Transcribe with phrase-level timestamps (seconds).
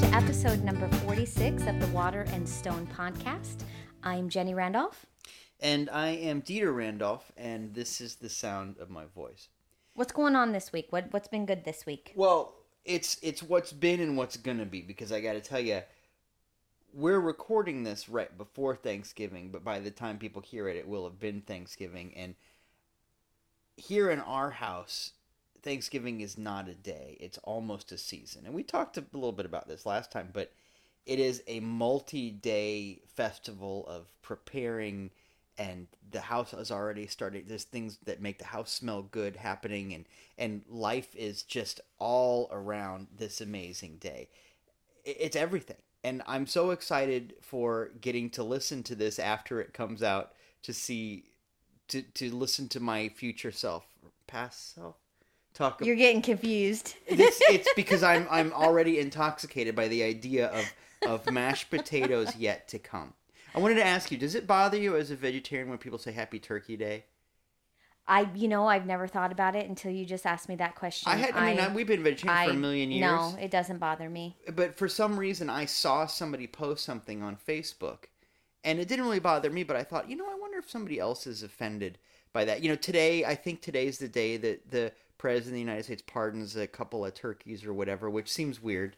[0.00, 3.64] to episode number 46 of the Water and Stone podcast.
[4.02, 5.04] I'm Jenny Randolph.
[5.60, 9.50] And I am Dieter Randolph, and this is the sound of my voice.
[9.92, 10.86] What's going on this week?
[10.88, 12.14] What what's been good this week?
[12.16, 12.54] Well,
[12.86, 15.82] it's it's what's been and what's gonna be because I got to tell you,
[16.94, 21.04] we're recording this right before Thanksgiving, but by the time people hear it, it will
[21.04, 22.14] have been Thanksgiving.
[22.16, 22.36] And
[23.76, 25.12] here in our house,
[25.62, 28.46] Thanksgiving is not a day; it's almost a season.
[28.46, 30.52] And we talked a little bit about this last time, but
[31.06, 35.10] it is a multi-day festival of preparing
[35.58, 39.92] and the house has already started there's things that make the house smell good happening
[39.92, 40.06] and
[40.38, 44.28] and life is just all around this amazing day.
[45.04, 45.76] It's everything.
[46.02, 50.72] And i'm so excited for getting to listen to this after it comes out to
[50.72, 51.24] see
[51.88, 53.84] to to listen to my future self
[54.26, 54.96] past self
[55.54, 56.94] talk You're getting confused.
[57.06, 62.68] it's, it's because i'm i'm already intoxicated by the idea of of mashed potatoes yet
[62.68, 63.14] to come
[63.54, 66.12] I wanted to ask you: Does it bother you as a vegetarian when people say
[66.12, 67.04] Happy Turkey Day?
[68.06, 71.12] I, you know, I've never thought about it until you just asked me that question.
[71.12, 71.34] I had.
[71.34, 73.02] I, mean, I, we've been vegetarian for a million years.
[73.02, 74.36] No, it doesn't bother me.
[74.52, 78.04] But for some reason, I saw somebody post something on Facebook,
[78.64, 79.64] and it didn't really bother me.
[79.64, 81.98] But I thought, you know, I wonder if somebody else is offended
[82.32, 82.62] by that.
[82.62, 86.02] You know, today I think today's the day that the president of the United States
[86.06, 88.96] pardons a couple of turkeys or whatever, which seems weird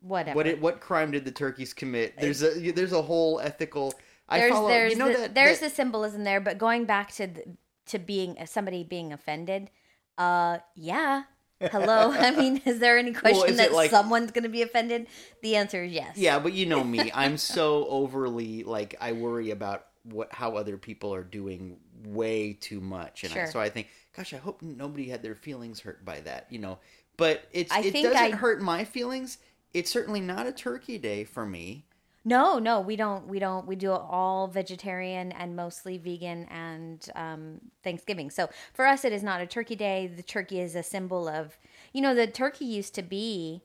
[0.00, 0.36] whatever.
[0.36, 2.18] What what crime did the turkeys commit?
[2.18, 3.92] There's a there's a whole ethical.
[4.28, 6.86] I there's follow, there's you know the, that, there's that, the symbolism there, but going
[6.86, 7.44] back to the,
[7.86, 9.70] to being somebody being offended,
[10.16, 11.24] uh, yeah.
[11.60, 12.12] Hello.
[12.18, 15.06] I mean, is there any question well, that like, someone's going to be offended?
[15.42, 16.16] The answer is yes.
[16.16, 17.10] Yeah, but you know me.
[17.14, 22.80] I'm so overly like I worry about what how other people are doing way too
[22.80, 23.42] much, and sure.
[23.42, 26.46] I, so I think, gosh, I hope nobody had their feelings hurt by that.
[26.50, 26.78] You know,
[27.16, 29.38] but it's I it doesn't I, hurt my feelings
[29.76, 31.84] it's certainly not a turkey day for me.
[32.24, 33.28] No, no, we don't.
[33.28, 33.66] We don't.
[33.66, 38.30] We do all vegetarian and mostly vegan and um, Thanksgiving.
[38.30, 40.06] So for us, it is not a turkey day.
[40.08, 41.58] The turkey is a symbol of,
[41.92, 43.62] you know, the turkey used to be,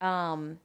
[0.00, 0.58] um,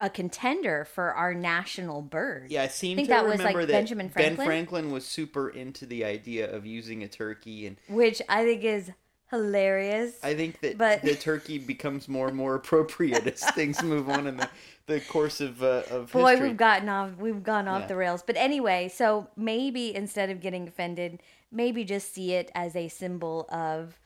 [0.00, 2.50] a contender for our national bird.
[2.50, 4.36] Yeah, I seem I think to that remember was like that Benjamin Franklin.
[4.36, 8.64] Ben Franklin was super into the idea of using a turkey, and which I think
[8.64, 8.90] is
[9.30, 10.18] hilarious.
[10.22, 11.02] I think that but...
[11.02, 14.48] the turkey becomes more and more appropriate as things move on in the,
[14.86, 16.48] the course of uh, of Boy, history.
[16.48, 17.86] we've gotten off we've gone off yeah.
[17.88, 18.22] the rails.
[18.22, 21.22] But anyway, so maybe instead of getting offended,
[21.52, 23.98] maybe just see it as a symbol of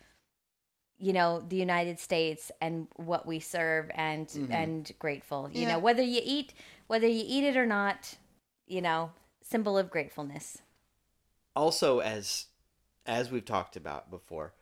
[0.99, 4.53] you know the United States and what we serve and mm-hmm.
[4.53, 5.51] and grateful.
[5.53, 5.73] You yeah.
[5.73, 6.55] know, whether you eat
[6.87, 8.17] whether you eat it or not,
[8.67, 9.13] you know,
[9.43, 10.59] symbol of gratefulness.
[11.57, 12.47] Also as
[13.07, 14.55] as we've talked about before,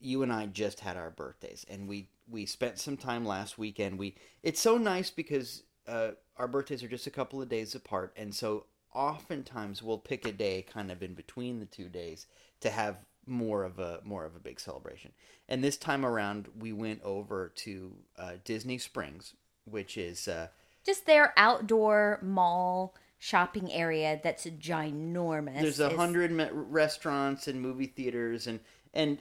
[0.00, 3.98] you and I just had our birthdays, and we we spent some time last weekend.
[3.98, 8.12] We it's so nice because uh, our birthdays are just a couple of days apart,
[8.16, 12.26] and so oftentimes we'll pick a day kind of in between the two days
[12.60, 12.96] to have
[13.26, 15.12] more of a more of a big celebration.
[15.48, 20.48] And this time around, we went over to uh, Disney Springs, which is uh,
[20.84, 25.60] just their outdoor mall shopping area that's ginormous.
[25.60, 28.60] There's a hundred restaurants and movie theaters and
[28.94, 29.20] and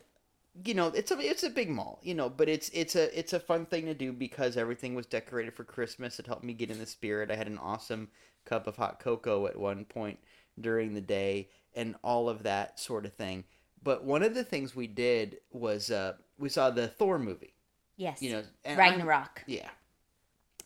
[0.63, 3.33] you know it's a it's a big mall you know but it's it's a it's
[3.33, 6.71] a fun thing to do because everything was decorated for christmas it helped me get
[6.71, 8.07] in the spirit i had an awesome
[8.45, 10.17] cup of hot cocoa at one point
[10.59, 13.43] during the day and all of that sort of thing
[13.85, 17.53] but one of the things we did was uh we saw the thor movie.
[17.95, 18.21] Yes.
[18.21, 18.43] You know
[18.75, 19.69] ragnarok I'm, yeah.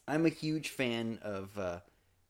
[0.07, 1.79] I'm a huge fan of uh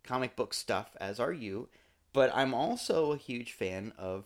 [0.03, 1.69] comic book stuff as are you
[2.13, 4.25] but i'm also a huge fan of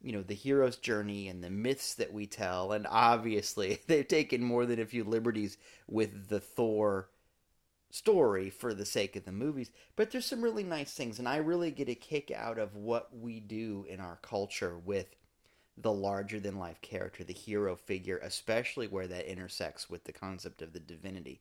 [0.00, 4.42] you know the hero's journey and the myths that we tell and obviously they've taken
[4.42, 7.10] more than a few liberties with the thor
[7.90, 11.36] story for the sake of the movies but there's some really nice things and i
[11.36, 15.14] really get a kick out of what we do in our culture with
[15.76, 20.62] the larger than life character the hero figure especially where that intersects with the concept
[20.62, 21.40] of the divinity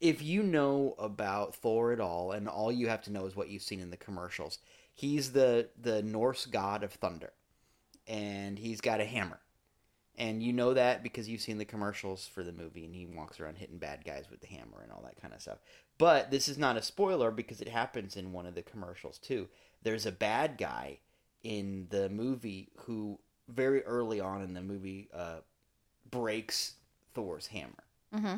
[0.00, 3.48] if you know about thor at all and all you have to know is what
[3.48, 4.58] you've seen in the commercials
[4.94, 7.32] he's the the norse god of thunder
[8.08, 9.38] and he's got a hammer.
[10.16, 13.38] And you know that because you've seen the commercials for the movie, and he walks
[13.38, 15.58] around hitting bad guys with the hammer and all that kind of stuff.
[15.96, 19.48] But this is not a spoiler because it happens in one of the commercials too.
[19.82, 20.98] There's a bad guy
[21.44, 25.38] in the movie who, very early on in the movie, uh,
[26.10, 26.74] breaks
[27.14, 27.84] Thor's hammer.
[28.14, 28.36] Mm-hmm.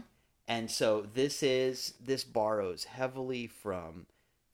[0.48, 4.06] And so this is this borrows heavily from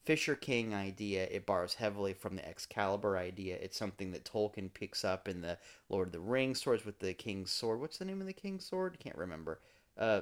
[0.03, 1.23] Fisher King idea.
[1.25, 3.57] It borrows heavily from the Excalibur idea.
[3.59, 5.57] It's something that Tolkien picks up in the
[5.89, 7.79] Lord of the Rings stories with the King's Sword.
[7.79, 8.97] What's the name of the King's Sword?
[8.99, 9.59] Can't remember.
[9.97, 10.21] Uh,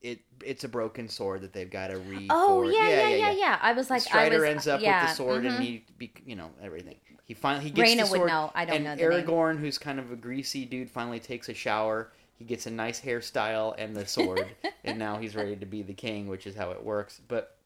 [0.00, 2.26] it it's a broken sword that they've got to re.
[2.30, 5.10] Oh yeah yeah, yeah, yeah, I was like, Strider I was, ends up yeah, with
[5.10, 5.54] the sword, mhm.
[5.54, 6.96] and he, be, you know, everything.
[7.24, 8.50] He finally he gets Raina the would know.
[8.54, 9.26] I don't and know the name.
[9.26, 12.12] Aragorn, who's kind of a greasy dude, finally takes a shower.
[12.38, 14.46] He gets a nice hairstyle and the sword,
[14.84, 17.20] and now he's ready to be the king, which is how it works.
[17.28, 17.56] But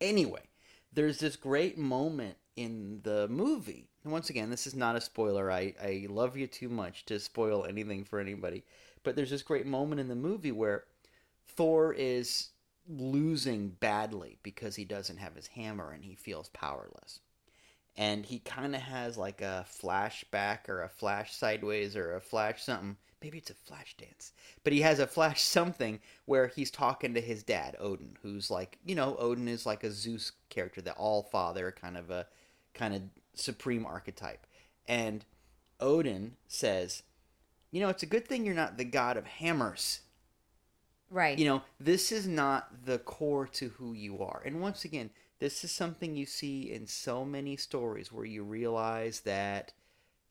[0.00, 0.42] anyway,
[0.92, 3.88] there's this great moment in the movie.
[4.02, 5.50] And once again, this is not a spoiler.
[5.50, 8.64] I, I love you too much to spoil anything for anybody.
[9.02, 10.84] But there's this great moment in the movie where
[11.46, 12.48] Thor is
[12.88, 17.20] losing badly because he doesn't have his hammer and he feels powerless.
[17.96, 22.62] And he kind of has like a flashback or a flash sideways or a flash
[22.62, 22.96] something.
[23.22, 24.32] Maybe it's a flash dance.
[24.64, 28.78] But he has a flash something where he's talking to his dad, Odin, who's like,
[28.84, 32.26] you know, Odin is like a Zeus character, the all father, kind of a
[32.74, 33.02] kind of
[33.34, 34.46] supreme archetype.
[34.86, 35.24] And
[35.78, 37.02] Odin says,
[37.70, 40.00] you know, it's a good thing you're not the god of hammers
[41.10, 41.38] right.
[41.38, 45.10] you know this is not the core to who you are and once again
[45.40, 49.72] this is something you see in so many stories where you realize that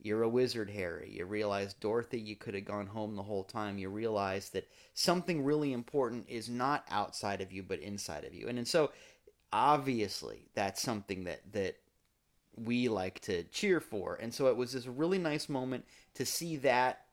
[0.02, 1.12] you're a wizard harry.
[1.12, 3.78] You realize dorothy you could have gone home the whole time.
[3.78, 8.48] You realize that something really important is not outside of you but inside of you.
[8.48, 8.92] And, and so
[9.52, 11.76] obviously that's something that that
[12.56, 14.18] we like to cheer for.
[14.22, 17.06] And so it was this really nice moment to see that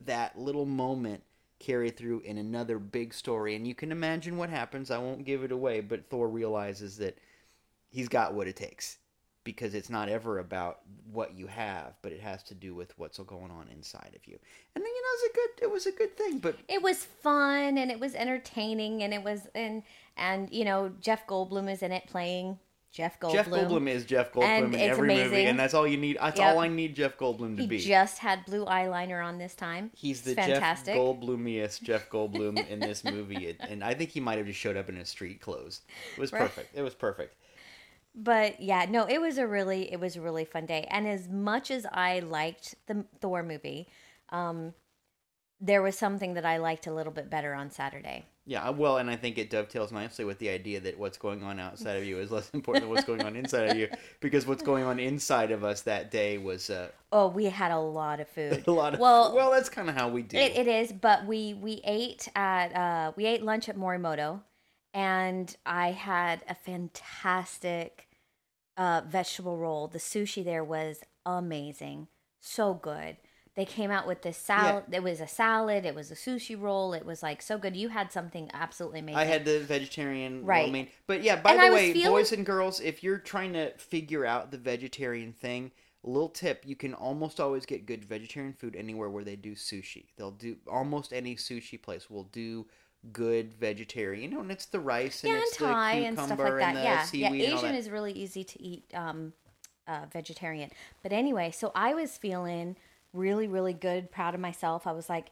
[0.00, 1.22] that little moment
[1.64, 4.90] carry through in another big story and you can imagine what happens.
[4.90, 7.18] I won't give it away but thor realizes that
[7.88, 8.98] he's got what it takes
[9.44, 10.80] because it's not ever about
[11.10, 14.38] what you have but it has to do with what's going on inside of you.
[14.74, 17.04] And then you know it's a good it was a good thing but it was
[17.04, 19.82] fun and it was entertaining and it was and
[20.16, 22.58] and you know Jeff Goldblum is in it playing
[22.94, 23.32] Jeff Goldblum.
[23.32, 26.38] jeff goldblum is jeff goldblum And in every movie and that's all you need that's
[26.38, 26.54] Yep.
[26.54, 29.54] all i need jeff goldblum to He be He just had blue eyeliner on this
[29.56, 29.90] time.
[29.94, 30.94] He's the It's fantastic.
[30.94, 34.76] Jeff Goldblumiest Jeff Goldblum in this movie, and I think he might have just showed
[34.76, 35.80] up in his street clothes.
[36.16, 36.42] It was Right.
[36.42, 36.70] perfect.
[36.76, 37.34] It was perfect.
[38.14, 40.86] But yeah, no, it was a really it was a really fun day.
[40.88, 43.88] And as much as I liked the Thor movie,
[44.30, 44.72] um
[45.60, 48.26] there was something that I liked a little bit better on Saturday.
[48.46, 51.58] Yeah, well, and I think it dovetails nicely with the idea that what's going on
[51.58, 53.88] outside of you is less important than what's going on inside of you,
[54.20, 57.78] because what's going on inside of us that day was uh, Oh, we had a
[57.78, 58.64] lot of food.
[58.66, 59.00] a lot of.
[59.00, 60.36] Well, well, that's kind of how we do.
[60.36, 64.42] It, it is, but we we ate at uh, we ate lunch at Morimoto,
[64.92, 68.08] and I had a fantastic
[68.76, 69.88] uh, vegetable roll.
[69.88, 72.08] The sushi there was amazing,
[72.40, 73.16] so good.
[73.56, 74.84] They came out with this salad.
[74.90, 75.84] It was a salad.
[75.86, 76.92] It was a sushi roll.
[76.92, 77.76] It was like so good.
[77.76, 79.18] You had something absolutely amazing.
[79.18, 80.72] I had the vegetarian Right.
[80.72, 80.86] roll.
[81.06, 83.70] But yeah, by And the I way, feeling- boys and girls, if you're trying to
[83.78, 85.70] figure out the vegetarian thing,
[86.02, 90.06] little tip, you can almost always get good vegetarian food anywhere where they do sushi.
[90.16, 92.66] They'll do almost any sushi place will do
[93.12, 94.22] good vegetarian.
[94.24, 96.38] You know, and it's the rice and yeah, and it's the cucumber and stuff like
[96.38, 96.62] that.
[96.62, 97.02] and the yeah, yeah.
[97.04, 99.32] seaweed and all Asian is really easy to eat um,
[99.86, 100.70] uh, vegetarian.
[101.04, 102.76] But anyway, so I was feeling
[103.14, 104.86] really, really good, proud of myself.
[104.86, 105.30] I was like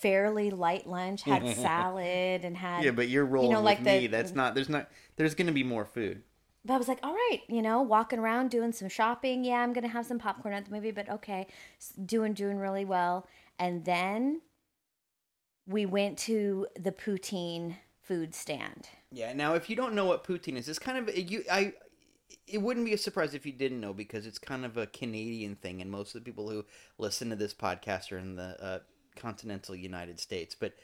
[0.00, 2.84] fairly light lunch, had salad and had.
[2.84, 4.06] yeah, but you're rolling know, with like me.
[4.06, 4.54] That's not.
[4.54, 4.88] There's not.
[5.16, 6.22] There's going to be more food.
[6.64, 9.44] But I was like, all right, you know, walking around doing some shopping.
[9.44, 11.46] Yeah, I'm gonna have some popcorn at the movie, but okay,
[12.04, 13.26] doing doing really well.
[13.58, 14.42] And then
[15.66, 18.88] we went to the poutine food stand.
[19.12, 19.32] Yeah.
[19.32, 21.44] Now, if you don't know what poutine is, it's kind of you.
[21.50, 21.74] I.
[22.46, 25.56] It wouldn't be a surprise if you didn't know because it's kind of a Canadian
[25.56, 26.64] thing, and most of the people who
[26.98, 28.78] listen to this podcast are in the uh,
[29.16, 30.54] continental United States.
[30.54, 30.74] But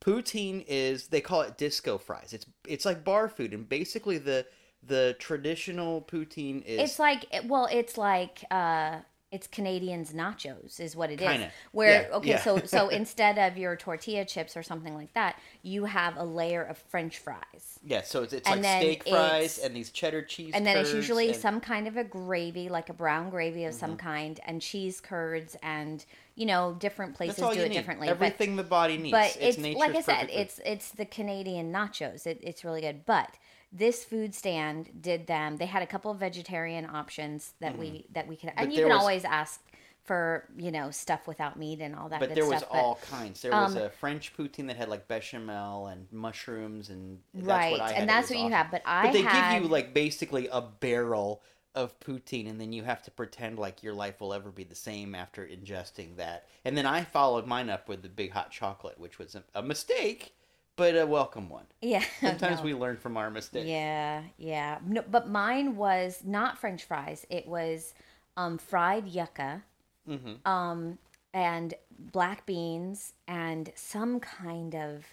[0.00, 2.32] poutine is they call it disco fries.
[2.32, 4.46] It's it's like bar food, and basically the
[4.82, 9.00] the traditional poutine is It's like well, it's like uh
[9.32, 11.28] it's Canadians nachos is what it is.
[11.28, 11.50] Kinda.
[11.72, 12.40] Where Yeah, okay, yeah.
[12.40, 16.62] so so instead of your tortilla chips or something like that, you have a layer
[16.62, 17.78] of french fries.
[17.84, 18.02] yeah.
[18.02, 21.26] So it's, it's And like steak fries and these cheddar cheese, And then it's usually
[21.26, 21.40] and- Mm-hmm.
[21.42, 25.56] some kind of a gravy, like a brown gravy of some kind, and cheese curds
[25.62, 26.04] and
[26.36, 27.74] you know, different places do it need.
[27.74, 28.06] differently.
[28.08, 29.12] But Everything the body needs.
[29.12, 32.26] but it's, nature's like I said, it's it's the Canadian nachos.
[32.26, 33.04] It, it's really good.
[33.04, 33.34] But
[33.72, 35.56] this food stand did them.
[35.58, 38.88] They had a couple of vegetarian options that we that we could, and you Mm-hmm.
[38.88, 39.60] can was- always ask
[40.02, 42.20] for you know stuff without meat and all that.
[42.20, 42.70] But there was stuff.
[42.72, 43.42] all kinds.
[43.42, 47.72] There was um, a French poutine that had like bechamel and mushrooms, and that's right,
[47.72, 48.00] what I had.
[48.00, 48.52] and that's was what you awesome.
[48.54, 48.70] have.
[48.70, 51.42] But I But they had give you like basically a barrel
[51.76, 54.74] of poutine, and then you have to pretend like your life will ever be the
[54.74, 56.48] same after ingesting that.
[56.64, 59.62] And then I followed mine up with the big hot chocolate, which was a, a
[59.62, 60.34] mistake,
[60.80, 61.66] but a welcome one.
[61.82, 62.02] yeah.
[62.22, 62.64] Sometimes no.
[62.64, 63.68] we learn from our mistakes.
[63.68, 64.78] Yeah, yeah.
[64.86, 67.26] No, but mine was not French fries.
[67.28, 67.92] It was
[68.38, 69.62] um, fried yucca,
[70.06, 70.98] hmm um,
[71.34, 75.04] and black beans and some kind of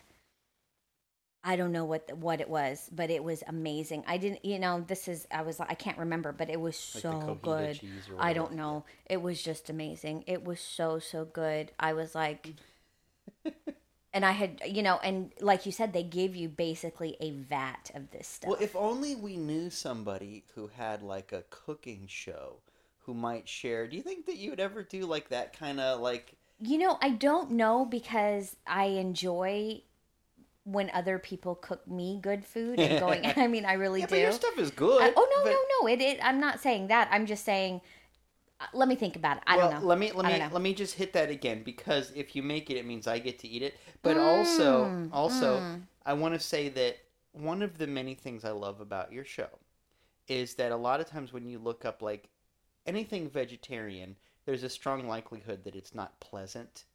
[1.43, 4.03] I don't know what the, what it was, but it was amazing.
[4.07, 7.01] I didn't, you know, this is I was I can't remember, but it was Like
[7.01, 7.79] so good.
[8.17, 8.86] I don't know.
[9.05, 10.24] It was just amazing.
[10.27, 11.74] It was so so good.
[11.77, 12.53] I was like
[14.17, 17.91] and I had, you know, and like you said they give you basically a vat
[17.93, 18.50] of this stuff.
[18.50, 22.55] Well, if only we knew somebody who had like a cooking show
[23.05, 23.88] who might share.
[23.88, 26.33] Do you think that you would ever do like that kind of like?
[26.59, 29.83] You know, I don't know because I enjoy
[30.63, 33.24] when other people cook me good food and going.
[33.38, 34.15] I mean, I really Yeah, do.
[34.15, 35.13] but your stuff is good.
[35.15, 35.88] Oh no, but- no, no!
[35.93, 36.19] It, it.
[36.24, 37.07] I'm not saying that.
[37.12, 37.81] I'm just saying.
[38.59, 39.43] Uh, let me think about it.
[39.45, 39.87] I well, don't know.
[39.87, 42.77] let me let me let me just hit that again because if you make it,
[42.77, 43.75] it means I get to eat it.
[44.01, 45.81] But also, Mm, also, mm.
[46.05, 46.97] I want to say that
[47.33, 49.49] one of the many things I love about your show
[50.27, 52.29] is that a lot of times when you look up like
[52.85, 56.85] anything vegetarian, there's a strong likelihood that it's not pleasant.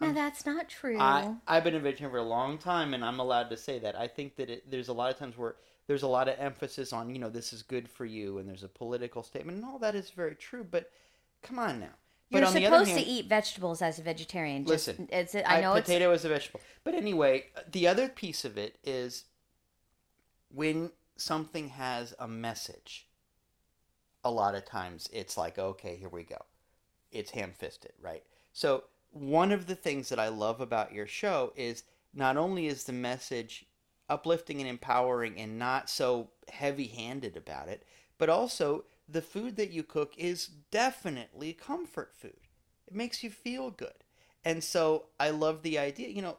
[0.00, 0.98] No, that's not true.
[0.98, 3.96] I I've been a vegetarian for a long time, and I'm allowed to say that.
[3.96, 5.56] I think that it, there's a lot of times where
[5.86, 8.62] there's a lot of emphasis on you know this is good for you, and there's
[8.62, 10.66] a political statement, and all that is very true.
[10.68, 10.90] But
[11.42, 11.94] come on now.
[12.30, 14.64] But You're supposed hand, to eat vegetables as a vegetarian.
[14.64, 15.36] Just, Listen, it's.
[15.46, 15.86] I know it's.
[15.86, 16.60] potato is a vegetable.
[16.82, 19.24] But anyway, the other piece of it is
[20.52, 23.06] when something has a message.
[24.26, 26.38] A lot of times it's like, okay, here we go.
[27.12, 28.22] It's ham-fisted, right?
[28.54, 32.84] So one of the things that I love about your show is not only is
[32.84, 33.66] the message
[34.08, 37.84] uplifting and empowering and not so heavy-handed about it,
[38.18, 42.36] but also the food that you cook is definitely comfort food.
[42.86, 43.92] It makes you feel good.
[44.44, 46.36] And so I love the idea, you know,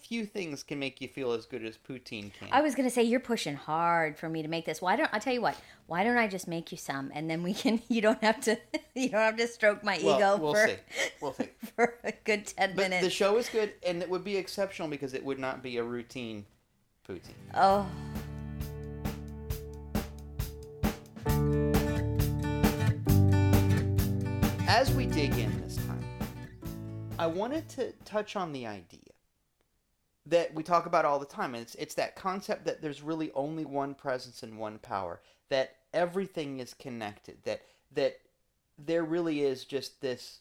[0.00, 2.48] few things can make you feel as good as poutine can.
[2.50, 4.80] I was gonna say you're pushing hard for me to make this.
[4.80, 5.56] Why don't I tell you what?
[5.86, 7.82] Why don't I just make you some and then we can?
[7.88, 8.58] You don't have to.
[8.94, 10.76] You don't have to stroke my well, ego we'll for see.
[11.20, 11.48] We'll see.
[11.76, 13.04] for a good ten But minutes.
[13.04, 15.84] the show is good and it would be exceptional because it would not be a
[15.84, 16.44] routine
[17.54, 17.86] oh,
[24.72, 26.04] As we dig in this time,
[27.18, 29.00] I wanted to touch on the idea
[30.26, 33.32] that we talk about all the time, and it's it's that concept that there's really
[33.32, 37.62] only one presence and one power, that everything is connected, that
[37.92, 38.20] that
[38.78, 40.38] there really is just this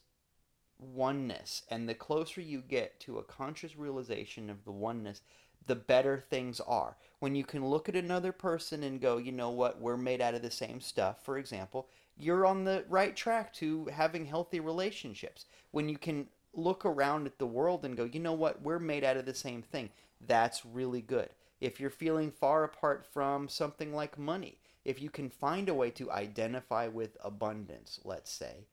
[0.78, 5.22] oneness, and the closer you get to a conscious realization of the oneness,
[5.70, 6.98] the better things are.
[7.20, 10.34] When you can look at another person and go, you know what, we're made out
[10.34, 15.46] of the same stuff, for example, you're on the right track to having healthy relationships.
[15.72, 19.04] When you can look around at the world and go, you know what, we're made
[19.04, 19.90] out of the same thing,
[20.26, 21.30] that's really good.
[21.62, 25.92] If you're feeling far apart from something like money, if you can find a way
[25.92, 28.66] to identify with abundance, let's say,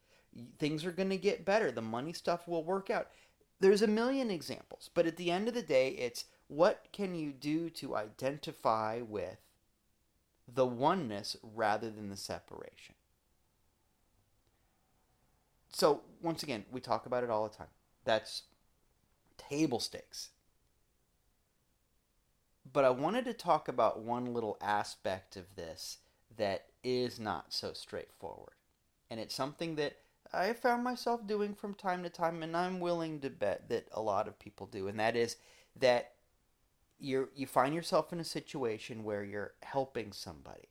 [0.58, 1.70] things are going to get better.
[1.70, 3.08] The money stuff will work out.
[3.60, 7.32] There's a million examples, but at the end of the day, it's what can you
[7.32, 9.38] do to identify with
[10.52, 12.94] the oneness rather than the separation.
[15.72, 17.68] So, once again, we talk about it all the time.
[18.04, 18.42] That's
[19.36, 20.30] table stakes.
[22.72, 25.98] But I wanted to talk about one little aspect of this
[26.36, 28.54] that is not so straightforward.
[29.10, 29.96] And it's something that
[30.32, 34.00] I found myself doing from time to time, and I'm willing to bet that a
[34.00, 35.36] lot of people do, and that is
[35.78, 36.12] that
[36.98, 40.68] you you find yourself in a situation where you're helping somebody,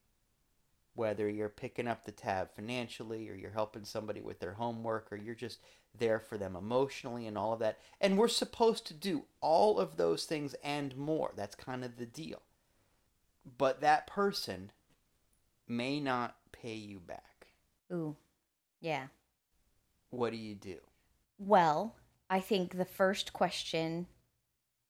[0.93, 5.15] whether you're picking up the tab financially, or you're helping somebody with their homework, or
[5.15, 5.59] you're just
[5.97, 7.77] there for them emotionally, and all of that.
[8.01, 11.31] And we're supposed to do all of those things and more.
[11.35, 12.41] That's kind of the deal.
[13.57, 14.71] But that person
[15.67, 17.47] may not pay you back.
[17.93, 18.15] ooh,
[18.81, 19.07] yeah.
[20.09, 20.77] What do you do?
[21.37, 21.95] Well,
[22.29, 24.07] I think the first question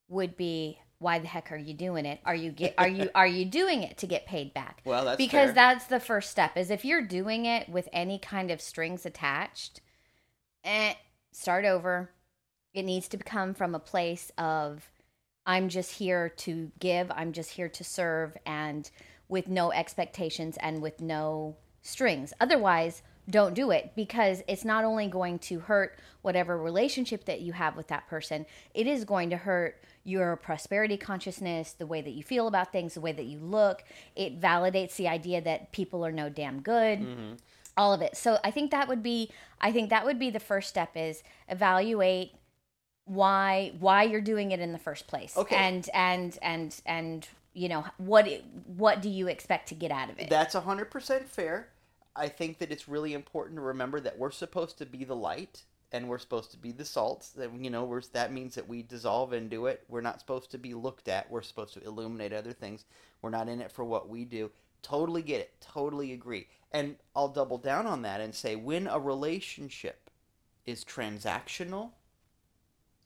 [0.08, 2.20] would be why the heck are you doing it?
[2.26, 4.82] Are you get are you are you doing it to get paid back?
[4.86, 5.54] Well, that's because fair.
[5.54, 9.82] that's the first step is if you're doing it with any kind of strings attached,
[10.64, 10.94] eh,
[11.32, 12.12] start over.
[12.74, 14.90] It needs to come from a place of
[15.46, 18.90] I'm just here to give, I'm just here to serve and
[19.28, 22.34] with no expectations and with no strings.
[22.40, 27.54] Otherwise, don't do it because it's not only going to hurt whatever relationship that you
[27.54, 32.12] have with that person, it is going to hurt your prosperity consciousness, the way that
[32.12, 33.84] you feel about things, the way that you look.
[34.16, 37.00] It validates the idea that people are no damn good.
[37.00, 37.34] Mm-hmm.
[37.76, 38.16] All of it.
[38.16, 41.24] So I think that would be I think that would be the first step is
[41.50, 42.32] evaluate
[43.04, 45.36] why why you're doing it in the first place.
[45.36, 45.56] Okay.
[45.58, 48.30] And and and and you know what
[48.68, 50.30] what do you expect to get out of it?
[50.30, 51.70] That's 100% fair.
[52.16, 55.64] I think that it's really important to remember that we're supposed to be the light
[55.92, 57.30] and we're supposed to be the salts.
[57.30, 59.84] That you know, we're, that means that we dissolve into it.
[59.88, 61.30] We're not supposed to be looked at.
[61.30, 62.86] We're supposed to illuminate other things.
[63.22, 64.52] We're not in it for what we do.
[64.82, 65.54] Totally get it.
[65.62, 66.48] Totally agree.
[66.72, 70.10] And I'll double down on that and say when a relationship
[70.66, 71.92] is transactional.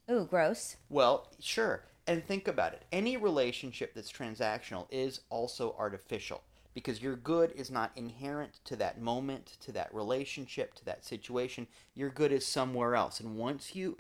[0.09, 0.77] Ooh, gross.
[0.89, 1.83] Well, sure.
[2.07, 2.83] And think about it.
[2.91, 6.41] Any relationship that's transactional is also artificial
[6.79, 11.67] because your good is not inherent to that moment, to that relationship, to that situation.
[11.93, 13.19] Your good is somewhere else.
[13.19, 13.97] And once you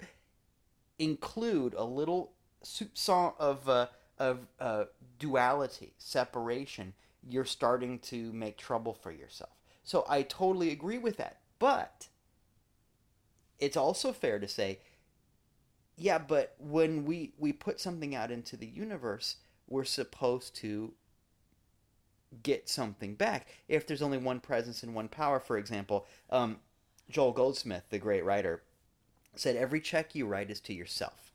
[0.97, 2.31] include a little
[2.63, 4.85] soupçon of uh, of uh,
[5.17, 6.93] duality, separation,
[7.27, 9.51] you're starting to make trouble for yourself.
[9.83, 11.39] So I totally agree with that.
[11.59, 12.07] But
[13.59, 14.79] it's also fair to say
[15.97, 19.35] yeah, but when we we put something out into the universe,
[19.67, 20.93] we're supposed to
[22.43, 23.47] get something back.
[23.67, 26.57] If there's only one presence and one power, for example, um,
[27.09, 28.63] Joel Goldsmith, the great writer,
[29.35, 31.31] said every check you write is to yourself.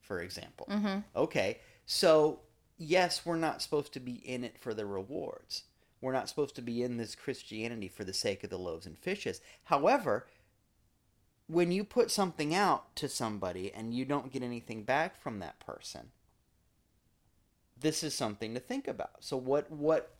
[0.00, 0.98] For example, mm-hmm.
[1.16, 2.40] okay, so
[2.78, 5.64] yes, we're not supposed to be in it for the rewards.
[6.00, 8.98] We're not supposed to be in this Christianity for the sake of the loaves and
[8.98, 9.40] fishes.
[9.64, 10.26] However,
[11.48, 15.58] when you put something out to somebody and you don't get anything back from that
[15.58, 16.10] person,
[17.78, 19.16] this is something to think about.
[19.20, 20.15] So what what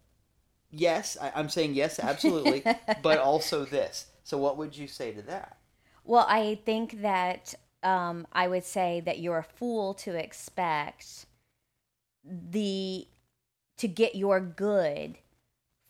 [0.70, 2.64] yes, I, am saying yes, absolutely,
[3.02, 4.06] but also this.
[4.24, 5.58] So what would you say to that?
[6.04, 11.26] Well, I think that um, I would say that you're a fool to expect
[12.24, 13.06] the
[13.78, 15.18] to get your good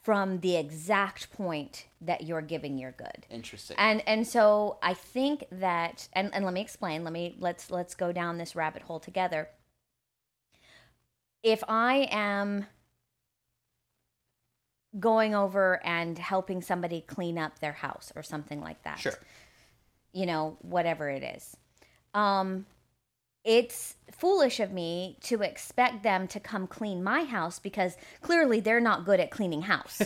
[0.02, 3.26] from the exact point that you're giving your good.
[3.30, 3.76] Interesting.
[3.78, 7.02] And and so I think that and, and let me explain.
[7.04, 9.48] Let me let's let's go down this rabbit hole together.
[11.42, 12.66] If I am
[14.98, 18.98] going over and helping somebody clean up their house or something like that.
[18.98, 19.18] Sure.
[20.12, 21.56] You know, whatever it is.
[22.14, 22.66] Um
[23.46, 28.80] it's foolish of me to expect them to come clean my house because clearly they're
[28.80, 30.02] not good at cleaning house.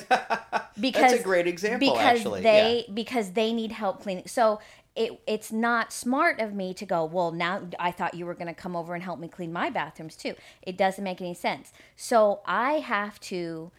[0.78, 2.42] Because That's a great example because actually.
[2.42, 2.92] They yeah.
[2.92, 4.26] because they need help cleaning.
[4.26, 4.60] So
[4.94, 8.48] it it's not smart of me to go, well, now I thought you were going
[8.48, 10.34] to come over and help me clean my bathrooms too.
[10.60, 11.72] It doesn't make any sense.
[11.96, 13.72] So I have to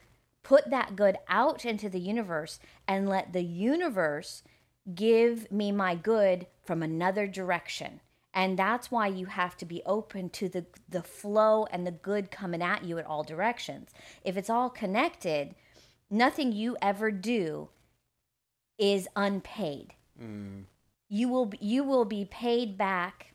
[0.43, 4.43] put that good out into the universe and let the universe
[4.95, 8.01] give me my good from another direction.
[8.33, 12.31] And that's why you have to be open to the the flow and the good
[12.31, 13.89] coming at you at all directions.
[14.23, 15.53] If it's all connected
[16.11, 17.69] nothing you ever do
[18.77, 19.93] is unpaid.
[20.21, 20.65] Mm.
[21.09, 23.33] you will you will be paid back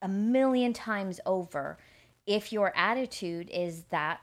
[0.00, 1.76] a million times over
[2.26, 4.20] if your attitude is that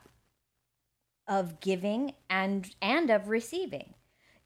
[1.30, 3.94] of giving and and of receiving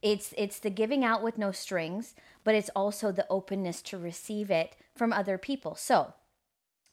[0.04, 4.52] it's it's the giving out with no strings but it's also the openness to receive
[4.52, 5.76] it from other people.
[5.76, 6.14] So,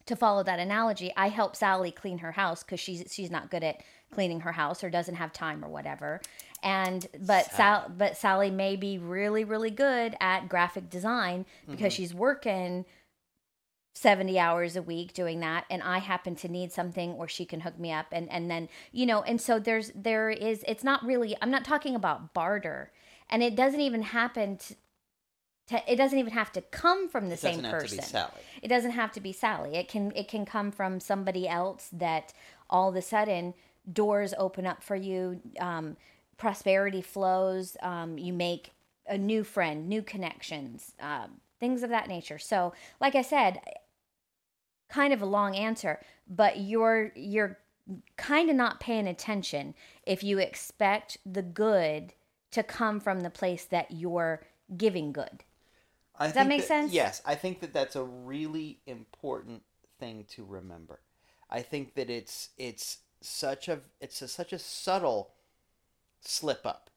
[0.06, 3.62] to follow that analogy, I help Sally clean her house because she's she's not good
[3.62, 6.20] at cleaning her house or doesn't have time or whatever.
[6.62, 12.02] And but Sal, but Sally may be really really good at graphic design because mm-hmm.
[12.02, 12.86] she's working
[13.92, 17.60] 70 hours a week doing that and I happen to need something or she can
[17.60, 21.04] hook me up and and then you know and so there's there is it's not
[21.04, 22.92] really I'm not talking about barter
[23.28, 27.40] and it doesn't even happen to, it doesn't even have to come from the it
[27.40, 28.02] same person.
[28.02, 28.30] Sally.
[28.62, 29.76] It doesn't have to be Sally.
[29.76, 32.32] It can it can come from somebody else that
[32.68, 33.54] all of a sudden
[33.90, 35.96] doors open up for you, um,
[36.36, 37.76] prosperity flows.
[37.82, 38.72] Um, you make
[39.06, 42.38] a new friend, new connections, um, things of that nature.
[42.38, 43.60] So, like I said,
[44.90, 47.58] kind of a long answer, but you're you're
[48.16, 49.74] kind of not paying attention
[50.04, 52.12] if you expect the good
[52.52, 54.42] to come from the place that you're
[54.76, 55.44] giving good.
[56.18, 56.92] I Does that make that, sense?
[56.92, 59.62] Yes, I think that that's a really important
[59.98, 61.00] thing to remember.
[61.48, 65.30] I think that it's it's such a it's a, such a subtle
[66.20, 66.90] slip up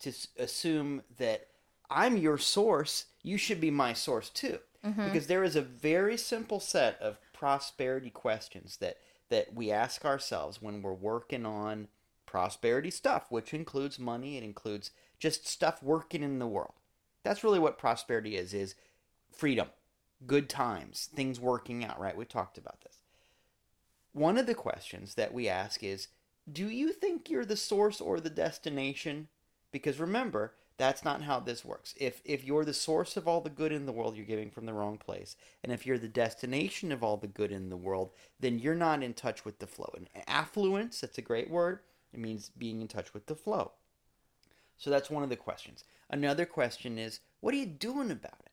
[0.00, 1.48] to assume that
[1.90, 4.58] I'm your source, you should be my source too.
[4.84, 5.04] Mm-hmm.
[5.04, 10.60] Because there is a very simple set of prosperity questions that that we ask ourselves
[10.60, 11.88] when we're working on
[12.26, 16.74] prosperity stuff, which includes money, it includes just stuff working in the world.
[17.22, 18.74] That's really what prosperity is is
[19.30, 19.68] freedom,
[20.26, 22.16] good times, things working out, right?
[22.16, 22.98] We talked about this.
[24.12, 26.08] One of the questions that we ask is,
[26.50, 29.28] do you think you're the source or the destination?
[29.70, 31.94] Because remember, that's not how this works.
[31.98, 34.66] If if you're the source of all the good in the world, you're giving from
[34.66, 35.36] the wrong place.
[35.62, 39.02] And if you're the destination of all the good in the world, then you're not
[39.02, 39.92] in touch with the flow.
[39.96, 41.80] And affluence, that's a great word.
[42.12, 43.72] It means being in touch with the flow.
[44.76, 45.84] So that's one of the questions.
[46.10, 48.52] Another question is, what are you doing about it?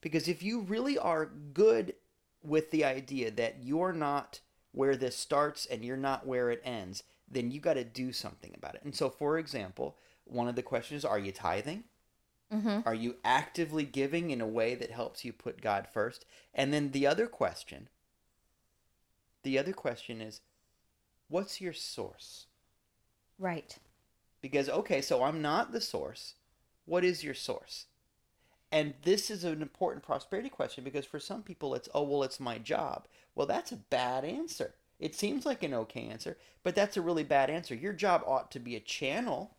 [0.00, 1.94] Because if you really are good
[2.42, 4.40] with the idea that you're not
[4.72, 8.52] where this starts and you're not where it ends, then you got to do something
[8.56, 8.82] about it.
[8.82, 9.96] And so, for example,
[10.30, 11.84] one of the questions are you tithing?
[12.52, 12.80] Mm-hmm.
[12.84, 16.24] Are you actively giving in a way that helps you put God first?
[16.52, 17.88] And then the other question,
[19.42, 20.40] the other question is,
[21.28, 22.46] what's your source?
[23.38, 23.78] Right.
[24.40, 26.34] Because, okay, so I'm not the source.
[26.86, 27.86] What is your source?
[28.72, 32.40] And this is an important prosperity question because for some people it's, oh, well, it's
[32.40, 33.06] my job.
[33.34, 34.74] Well, that's a bad answer.
[34.98, 37.74] It seems like an okay answer, but that's a really bad answer.
[37.74, 39.56] Your job ought to be a channel,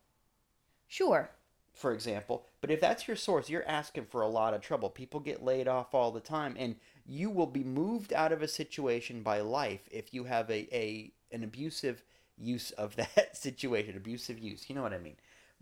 [0.91, 1.31] Sure.
[1.73, 4.89] for example, but if that's your source, you're asking for a lot of trouble.
[4.89, 6.75] People get laid off all the time, and
[7.05, 11.13] you will be moved out of a situation by life if you have a, a
[11.31, 12.03] an abusive
[12.37, 14.69] use of that situation, abusive use.
[14.69, 15.15] You know what I mean?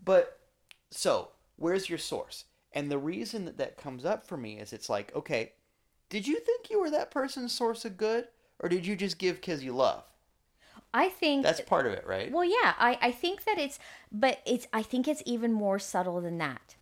[0.04, 0.38] But
[0.90, 2.44] so, where's your source?
[2.72, 5.52] And the reason that that comes up for me is it's like, okay,
[6.10, 9.36] did you think you were that person's source of good, or did you just give
[9.36, 10.04] because you love?
[10.92, 12.32] I think That's part of it, right?
[12.32, 13.78] Well, yeah, I, I think that it's,
[14.10, 16.74] but it's, I think it's even more subtle than that.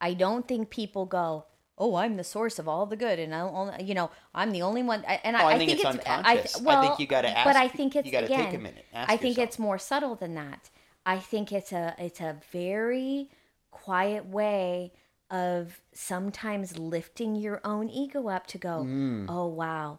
[0.00, 1.46] I don't think people go,
[1.78, 4.62] oh, I'm the source of all the good, and I'll, only, you know, I'm the
[4.62, 5.04] only one.
[5.04, 6.60] And Oh, I, I I think it's I, unconscious.
[6.60, 7.44] I well, think you gotta ask.
[7.46, 9.48] But I think it's you gotta take a minute, ask I think yourself.
[9.48, 10.70] it's more subtle than that.
[11.04, 13.28] I think it's a, it's a very
[13.72, 14.92] quiet way
[15.30, 19.26] of sometimes lifting your own ego up to go, Mm.
[19.28, 19.98] oh wow,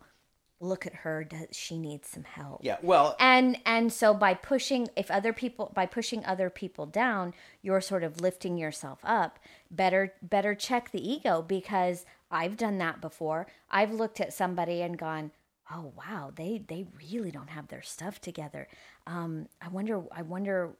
[0.59, 2.61] look at her, does she needs some help?
[2.63, 2.77] yeah.
[2.81, 7.81] Well, and and so by pushing if other people by pushing other people down you're
[7.81, 9.39] sort of lifting yourself up
[9.71, 14.97] better better check the ego because i've done that before i've looked at somebody and
[14.97, 15.31] gone
[15.71, 18.67] oh wow they they really don't have their stuff together
[19.07, 20.75] um i wonder i wonder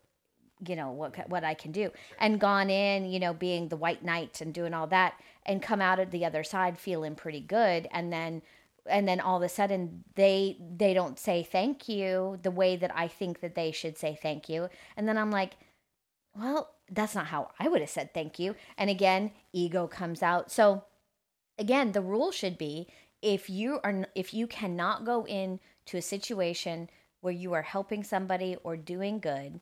[0.68, 4.04] you know what what I can do and gone in you know being the white
[4.04, 7.88] knight and doing all that and come out at the other side feeling pretty good
[7.92, 8.42] and then
[8.86, 12.96] and then all of a sudden they they don't say thank you the way that
[12.96, 14.70] I think that they should say thank you.
[14.98, 15.58] And then I'm like
[16.38, 18.56] well that's not how I would have said thank you.
[18.78, 20.52] And again ego comes out.
[20.52, 20.84] So
[21.58, 22.88] again the rule should be
[23.22, 26.90] if you are if you cannot go in to a situation
[27.22, 29.62] where you are helping somebody or doing good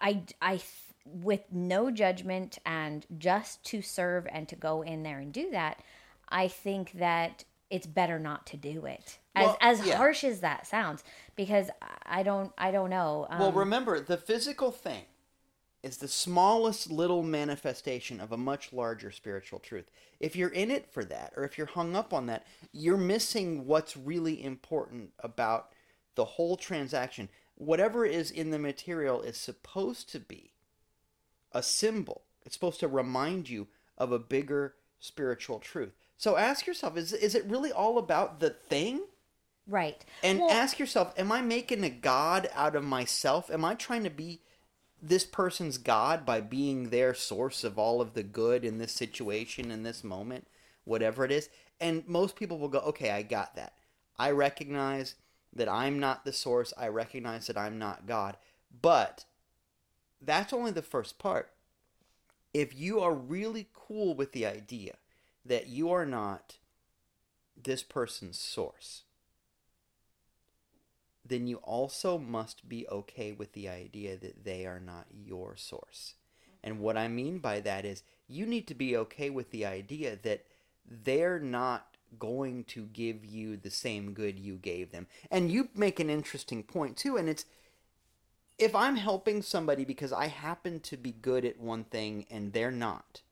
[0.00, 0.64] I, I, th-
[1.04, 5.80] with no judgment and just to serve and to go in there and do that,
[6.28, 9.18] I think that it's better not to do it.
[9.34, 9.96] As Well, as yeah.
[9.96, 11.02] harsh as that sounds,
[11.34, 11.70] because
[12.04, 13.26] I don't, I don't know.
[13.28, 15.04] Um, Well, remember, the physical thing
[15.82, 19.90] is the smallest little manifestation of a much larger spiritual truth.
[20.18, 23.66] If you're in it for that, or if you're hung up on that, you're missing
[23.66, 25.72] what's really important about
[26.14, 27.28] the whole transaction.
[27.56, 30.52] Whatever is in the material is supposed to be
[31.52, 32.22] a symbol.
[32.46, 35.92] It's supposed to remind you of a bigger spiritual truth.
[36.16, 39.02] So ask yourself, is, is it really all about the thing?
[39.66, 40.04] right.
[40.22, 43.50] And Well, ask yourself, am I making a god out of myself?
[43.50, 44.40] Am I trying to be
[45.02, 49.70] this person's god by being their source of all of the good in this situation,
[49.70, 50.46] in this moment,
[50.84, 51.48] whatever it is?
[51.80, 53.74] And most people will go, okay, I got that.
[54.18, 55.16] I recognize
[55.52, 56.72] that I'm not the source.
[56.76, 58.36] I recognize that I'm not God.
[58.82, 59.24] But
[60.20, 61.50] that's only the first part.
[62.52, 64.94] If you are really cool with the idea
[65.44, 66.58] that you are not
[67.62, 69.02] this person's source,
[71.26, 76.14] then you also must be okay with the idea that they are not your source.
[76.62, 80.18] And what I mean by that is you need to be okay with the idea
[80.22, 80.44] that
[80.86, 85.06] they're not going to give you the same good you gave them.
[85.30, 87.44] And you make an interesting point too, and it's
[88.58, 92.70] if I'm helping somebody because I happen to be good at one thing and they're
[92.70, 93.22] not,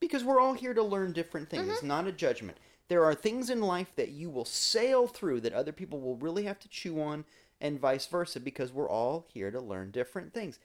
[0.00, 1.66] because we're all here to learn different things.
[1.74, 2.58] It's not a judgment.
[2.88, 6.44] There are things in life that you will sail through that other people will really
[6.44, 7.24] have to chew on,
[7.60, 10.58] and vice versa, because we're all here to learn different things.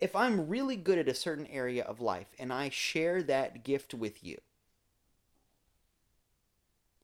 [0.00, 3.92] If I'm really good at a certain area of life and I share that gift
[3.92, 4.38] with you,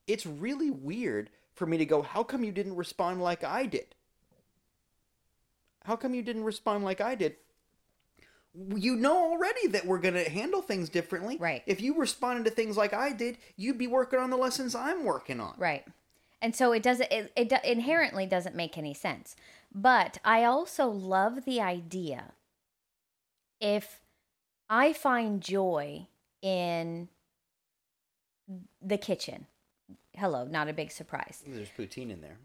[0.07, 3.95] it's really weird for me to go, How come you didn't respond like I did?
[5.85, 7.37] How come you didn't respond like I did?
[8.55, 11.37] You know already that we're going to handle things differently.
[11.39, 11.63] Right.
[11.67, 15.05] If you responded to things like I did, you'd be working on the lessons I'm
[15.05, 15.55] working on.
[15.59, 15.85] Right.
[16.41, 19.35] And so it doesn't it, it inherently doesn't make any sense.
[19.75, 22.33] But I also love the idea
[23.61, 24.01] if
[24.69, 26.07] I find joy
[26.43, 27.09] in
[28.81, 29.47] the kitchen.
[30.17, 31.43] Hello, not a big surprise.
[31.47, 32.37] There's poutine in there.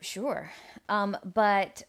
[0.00, 0.52] Sure.
[0.88, 1.82] Um, but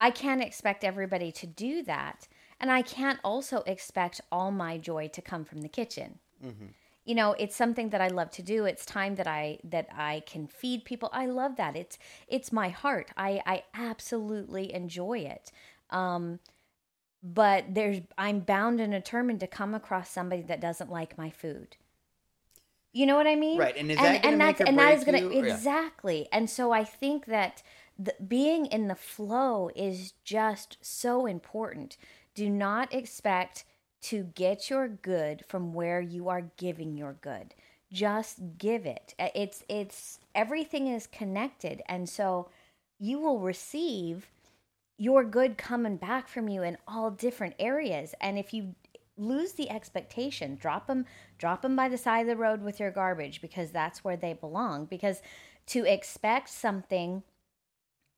[0.00, 2.28] I can't expect everybody to do that.
[2.60, 6.18] And I can't also expect all my joy to come from the kitchen.
[6.44, 6.66] Mm-hmm.
[7.04, 8.64] You know, it's something that I love to do.
[8.64, 11.08] It's time that I that I can feed people.
[11.12, 11.76] I love that.
[11.76, 13.10] It's it's my heart.
[13.16, 15.52] I I absolutely enjoy it.
[15.90, 16.40] Um,
[17.22, 21.76] but there's I'm bound and determined to come across somebody that doesn't like my food.
[22.92, 23.58] You know what I mean?
[23.58, 25.30] Right, and is that gonna make or and that is gonna you?
[25.30, 25.52] Yeah.
[25.52, 26.28] exactly.
[26.32, 27.62] And so I think that
[27.98, 31.96] the, being in the flow is just so important.
[32.34, 33.64] Do not expect
[34.02, 37.54] to get your good from where you are giving your good.
[37.92, 39.14] Just give it.
[39.18, 42.50] Uh, It's it's everything is connected, and so
[42.98, 44.28] you will receive
[44.98, 48.14] your good coming back from you in all different areas.
[48.20, 48.74] And if you
[49.16, 51.06] lose the expectation, drop them
[51.38, 54.32] drop them by the side of the road with your garbage because that's where they
[54.34, 55.22] belong because
[55.66, 57.22] to expect something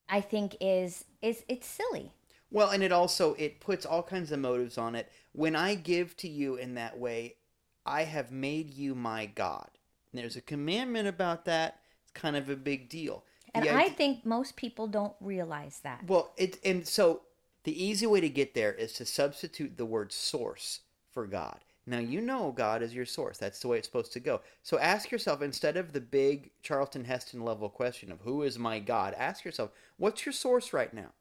[0.09, 2.13] I think is is it's silly.
[2.51, 5.11] Well, and it also it puts all kinds of motives on it.
[5.33, 7.37] When I give to you in that way,
[7.85, 9.69] I have made you my God.
[10.13, 11.81] And there's a commandment about that.
[12.03, 13.25] It's kind of a big deal.
[13.55, 16.05] And The I think most people don't realize that.
[16.07, 17.23] well, it and so
[17.65, 21.59] the easy way to get there is to substitute the word source for God.
[21.89, 23.39] Now you know God is your source.
[23.39, 24.43] That's the way it's supposed to go.
[24.63, 28.79] So ask yourself instead of the big Charlton Heston level question of who is my
[28.79, 31.13] God, ask yourself, what's your source right now?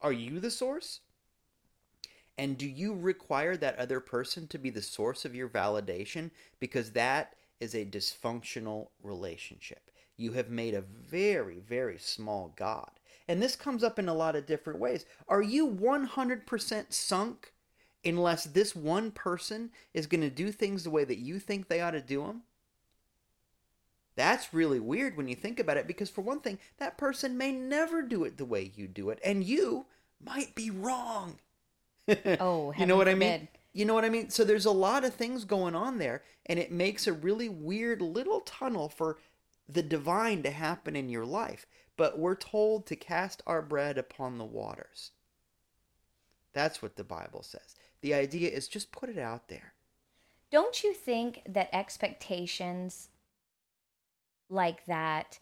[0.00, 1.00] Are you the source?
[2.36, 6.32] And do you require that other person to be the source of your validation?
[6.58, 9.92] Because that is a dysfunctional relationship.
[10.16, 12.90] You have made a very, very small God.
[13.28, 15.06] And this comes up in a lot of different ways.
[15.28, 17.51] Are you 100% sunk
[18.04, 21.80] unless this one person is going to do things the way that you think they
[21.80, 22.42] ought to do them?
[24.14, 27.50] That's really weird when you think about it because, for one thing, that person may
[27.50, 29.86] never do it the way you do it, and you
[30.24, 31.38] might be wrong.
[32.40, 33.48] Oh, you know what I mean?
[33.72, 34.28] You know what I mean?
[34.28, 38.02] So there's a lot of things going on there, and it makes a really weird
[38.02, 39.18] little tunnel for
[39.68, 41.64] the divine to happen in your life.
[41.96, 45.12] But we're told to cast our bread upon the waters.
[46.52, 47.76] That's what the Bible says.
[48.02, 49.72] The idea is just put it out there.
[50.50, 53.08] Don't you think that expectations
[54.50, 55.38] like that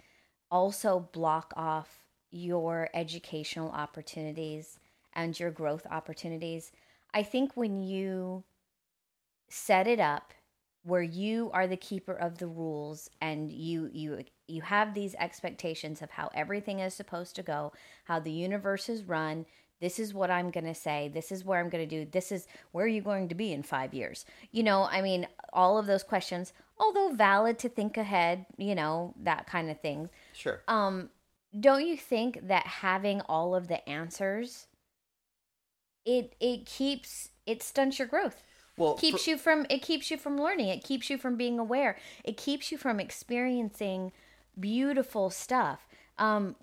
[0.51, 4.79] also block off your educational opportunities
[5.13, 6.71] and your growth opportunities?
[7.13, 8.45] I think when you
[9.49, 10.33] set it up
[10.83, 16.01] where you are the keeper of the rules and you you you have these expectations
[16.01, 17.73] of how everything is supposed to go,
[18.05, 19.45] how the universe is run,
[19.81, 22.31] this is what I'm going to say, this is where I'm going to do, this
[22.31, 24.25] is where are you going to be in 5 years.
[24.53, 29.15] You know, I mean, all of those questions, although valid to think ahead, you know,
[29.23, 30.11] that kind of thing.
[30.33, 30.63] Sure.
[30.69, 31.11] Um
[31.59, 34.69] don't you think that having all of the answers
[36.07, 38.45] it it keeps it stunts your growth
[38.77, 41.59] Well, keeps for- you from it keeps you from learning it keeps you from being
[41.59, 44.13] aware it keeps you from experiencing
[44.59, 45.89] beautiful stuff
[46.19, 46.55] um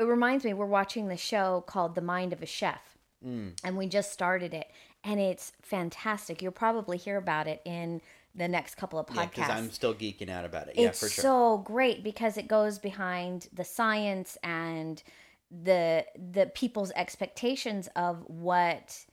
[0.00, 2.80] it reminds me we're watching the show called the mind of a chef
[3.24, 3.52] Mm.
[3.62, 4.70] and we just started it
[5.04, 8.00] and it's fantastic you'll probably hear about it in
[8.34, 10.74] the next couple of podcasts because I'm still geeking out about it.
[10.78, 11.22] Yeah, it's for sure.
[11.22, 15.02] so great because it goes behind the science and
[15.50, 19.04] the the people's expectations of what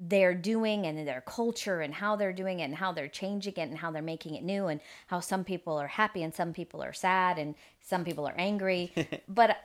[0.00, 3.68] they're doing and their culture and how they're doing it and how they're changing it
[3.68, 6.82] and how they're making it new and how some people are happy and some people
[6.82, 8.92] are sad and some people are angry
[9.28, 9.56] but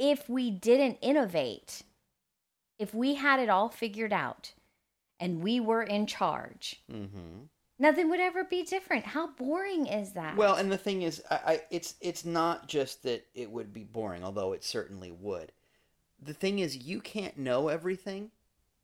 [0.00, 1.82] if we didn't innovate
[2.78, 4.52] if we had it all figured out
[5.20, 7.44] and we were in charge mm-hmm.
[7.80, 9.06] Nothing would ever be different.
[9.06, 10.36] How boring is that?
[10.36, 13.84] Well, and the thing is, I, I it's it's not just that it would be
[13.84, 15.50] boring, although it certainly would.
[16.20, 18.32] The thing is, you can't know everything.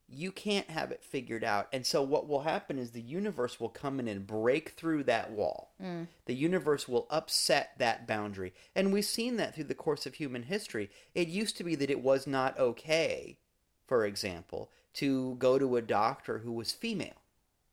[0.08, 3.68] You can't have it figured out, and so what will happen is the universe will
[3.68, 5.72] come in and break through that wall.
[5.82, 6.06] Mm.
[6.26, 10.44] The universe will upset that boundary, and we've seen that through the course of human
[10.44, 10.90] history.
[11.14, 13.38] It used to be that it was not okay,
[13.84, 17.20] for example, to go to a doctor who was female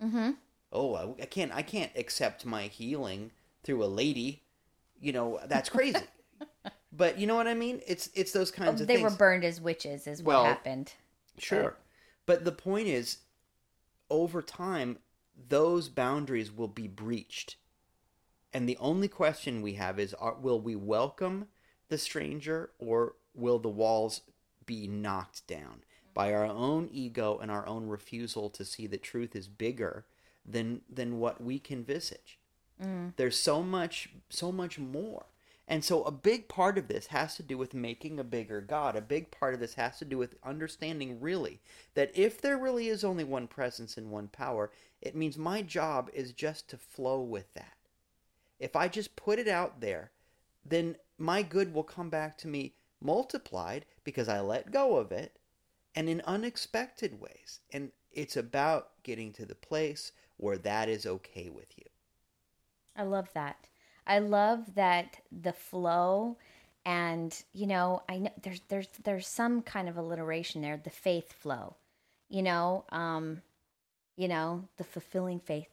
[0.04, 0.32] mm-hmm.
[0.72, 3.32] oh I, I can't i can't accept my healing
[3.64, 4.42] through a lady
[5.00, 6.00] you know that's crazy
[6.92, 9.44] but you know what i mean it's it's those kinds of they things were burned
[9.44, 10.94] as witches, is what Well, happened.
[11.38, 11.76] sure
[12.26, 13.18] but the point is
[14.10, 14.98] over time
[15.50, 17.58] those boundaries will be breached
[18.54, 21.48] and the only question we have is are, will we welcome
[21.90, 24.22] the stranger or will the walls
[24.66, 25.84] be knocked down
[26.14, 30.06] by our own ego and our own refusal to see that truth is bigger
[30.46, 32.38] than than what we can visage
[32.82, 33.14] Mm.
[33.18, 35.26] there's so much so much more
[35.74, 38.96] And so a big part of this has to do with making a bigger God.
[38.96, 41.62] A big part of this has to do with understanding really
[41.96, 44.70] that if there really is only one presence and one power,
[45.02, 47.74] it means my job is just to flow with that.
[48.60, 50.12] If I just put it out there,
[50.64, 55.40] then my good will come back to me multiplied because I let go of it
[55.96, 57.62] and in unexpected ways.
[57.72, 61.86] And it's about getting to the place where that is okay with you.
[62.96, 63.70] I love that.
[64.06, 66.38] I love that the flow
[66.86, 71.32] and you know, I know there's there's there's some kind of alliteration there, the faith
[71.34, 71.76] flow.
[72.30, 73.42] You know, um
[74.16, 75.70] you know, the fulfilling faith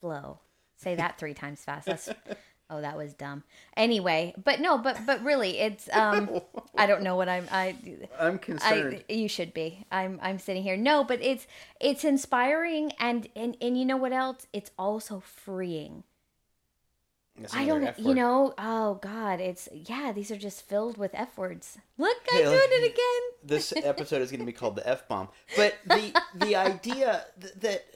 [0.00, 0.38] flow.
[0.76, 1.86] Say that 3 times fast.
[1.86, 2.08] That's
[2.68, 3.44] Oh, that was dumb.
[3.76, 6.40] Anyway, but no, but but really, it's um,
[6.76, 7.76] I don't know what I'm I.
[8.18, 9.04] I'm concerned.
[9.08, 9.84] I, you should be.
[9.92, 10.76] I'm I'm sitting here.
[10.76, 11.46] No, but it's
[11.80, 14.48] it's inspiring and and and you know what else?
[14.52, 16.02] It's also freeing.
[17.52, 18.54] I don't, you know.
[18.58, 20.12] Oh God, it's yeah.
[20.12, 21.78] These are just filled with f words.
[21.98, 23.22] Look, I'm hey, doing it again.
[23.44, 25.28] This episode is going to be called the f bomb.
[25.56, 27.26] But the the idea
[27.60, 27.84] that.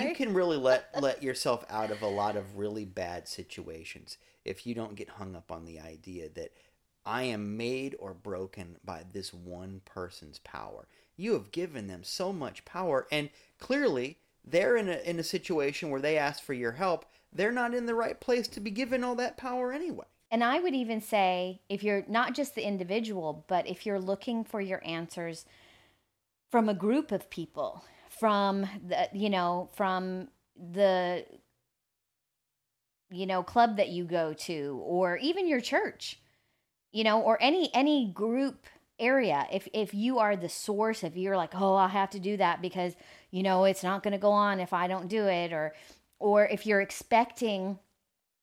[0.00, 4.66] You can really let let yourself out of a lot of really bad situations if
[4.66, 6.52] you don't get hung up on the idea that
[7.04, 10.88] I am made or broken by this one person's power.
[11.16, 13.28] You have given them so much power and
[13.60, 17.04] clearly they're in a in a situation where they ask for your help.
[17.32, 20.06] They're not in the right place to be given all that power anyway.
[20.30, 24.42] And I would even say if you're not just the individual, but if you're looking
[24.42, 25.44] for your answers
[26.50, 27.84] from a group of people,
[28.18, 30.28] from the you know from
[30.72, 31.24] the
[33.10, 36.18] you know club that you go to or even your church
[36.92, 38.66] you know or any any group
[38.98, 42.36] area if if you are the source if you're like oh i have to do
[42.36, 42.94] that because
[43.30, 45.74] you know it's not going to go on if i don't do it or
[46.18, 47.78] or if you're expecting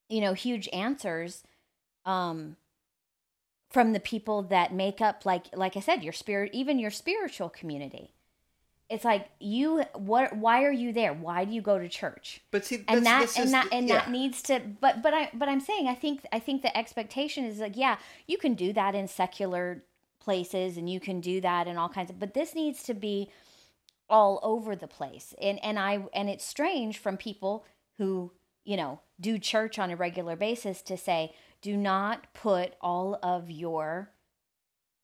[0.10, 1.44] you know huge answers
[2.06, 2.56] um
[3.74, 7.50] from the people that make up like like i said your spirit even your spiritual
[7.50, 8.12] community.
[8.90, 11.14] It's like you what why are you there?
[11.14, 12.42] Why do you go to church?
[12.52, 13.96] But see and that and that and yeah.
[13.96, 17.46] that needs to but but i but i'm saying i think i think the expectation
[17.46, 19.84] is like yeah you can do that in secular
[20.20, 23.30] places and you can do that in all kinds of but this needs to be
[24.10, 25.34] all over the place.
[25.42, 27.66] And and i and it's strange from people
[27.98, 28.32] who
[28.64, 33.50] you know do church on a regular basis to say do not put all of
[33.50, 34.12] your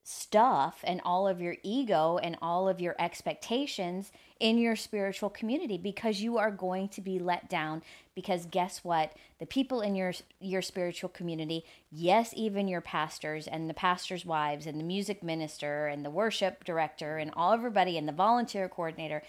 [0.10, 5.78] stuff and all of your ego and all of your expectations in your spiritual community
[5.78, 7.84] because you are going to be let down.
[8.16, 9.14] Because guess what?
[9.38, 14.66] The people in your your spiritual community yes even your pastors and the pastors wives
[14.66, 19.22] and the music minister and the worship director and all everybody and the volunteer coordinator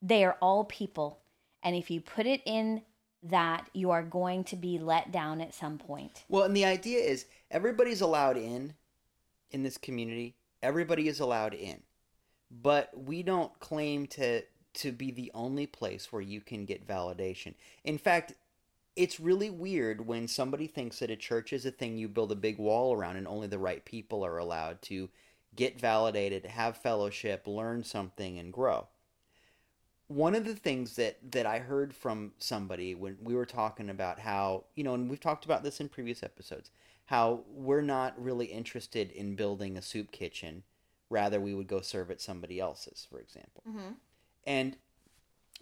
[0.00, 1.18] they are all people.
[1.62, 2.82] And if you put it in
[3.24, 6.24] that you are going to be let down at some point.
[6.28, 8.74] Well and the idea is everybody's allowed in
[9.50, 10.34] in this community.
[10.62, 11.80] Everybody is allowed in.
[12.50, 17.54] But we don't claim to to be the only place where you can get validation.
[17.84, 18.34] In fact,
[18.96, 22.36] it's really weird when somebody thinks that a church is a thing you build a
[22.36, 25.08] big wall around and only the right people are allowed to
[25.56, 28.86] get validated, have fellowship, learn something and grow.
[30.08, 34.18] One of the things that that I heard from somebody when we were talking about
[34.18, 36.70] how, you know, and we've talked about this in previous episodes,
[37.10, 40.62] how we're not really interested in building a soup kitchen.
[41.08, 43.64] Rather, we would go serve at somebody else's, for example.
[43.68, 43.90] Mm-hmm.
[44.46, 44.76] And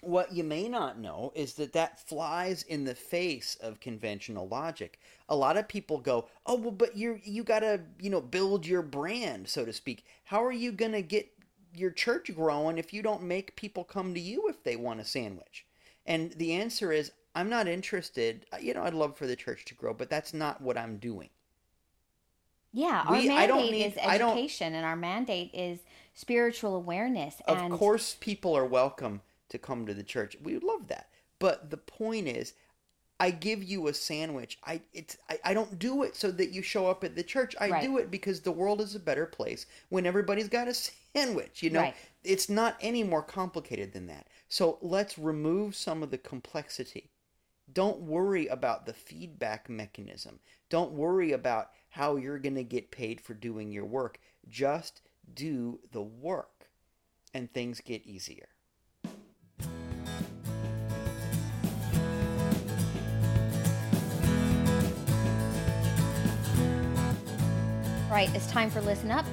[0.02, 5.00] what you may not know is that that flies in the face of conventional logic.
[5.30, 8.66] A lot of people go, "Oh, well, but you you got to, you know, build
[8.66, 10.04] your brand, so to speak.
[10.24, 11.32] How are you going to get
[11.72, 15.04] your church growing if you don't make people come to you if they want a
[15.04, 15.64] sandwich?"
[16.04, 18.44] And the answer is, I'm not interested.
[18.61, 21.30] You know, I'd love for the church to grow, but that's not what I'm doing.
[22.72, 25.81] Yeah, our we, mandate need, is education, and our mandate is
[26.14, 27.40] spiritual awareness.
[27.46, 27.72] Of and...
[27.72, 30.37] course, people are welcome to come to the church.
[30.42, 31.09] We would love that.
[31.38, 32.52] But the point is,
[33.20, 34.59] I give you a sandwich.
[34.64, 37.57] I it's I, I don't do it so that you show up at the church.
[37.61, 37.82] I right.
[37.82, 40.74] do it because the world is a better place when everybody's got a
[41.14, 41.62] sandwich.
[41.62, 41.97] You know, right.
[42.22, 44.26] it's not any more complicated than that.
[44.49, 47.11] So let's remove some of the complexity.
[47.72, 50.38] Don't worry about the feedback mechanism.
[50.70, 54.18] Don't worry about how you're going to get paid for doing your work.
[54.49, 56.68] Just do the work,
[57.34, 58.49] and things get easier.
[68.11, 69.26] Right, it's time for Listen Up,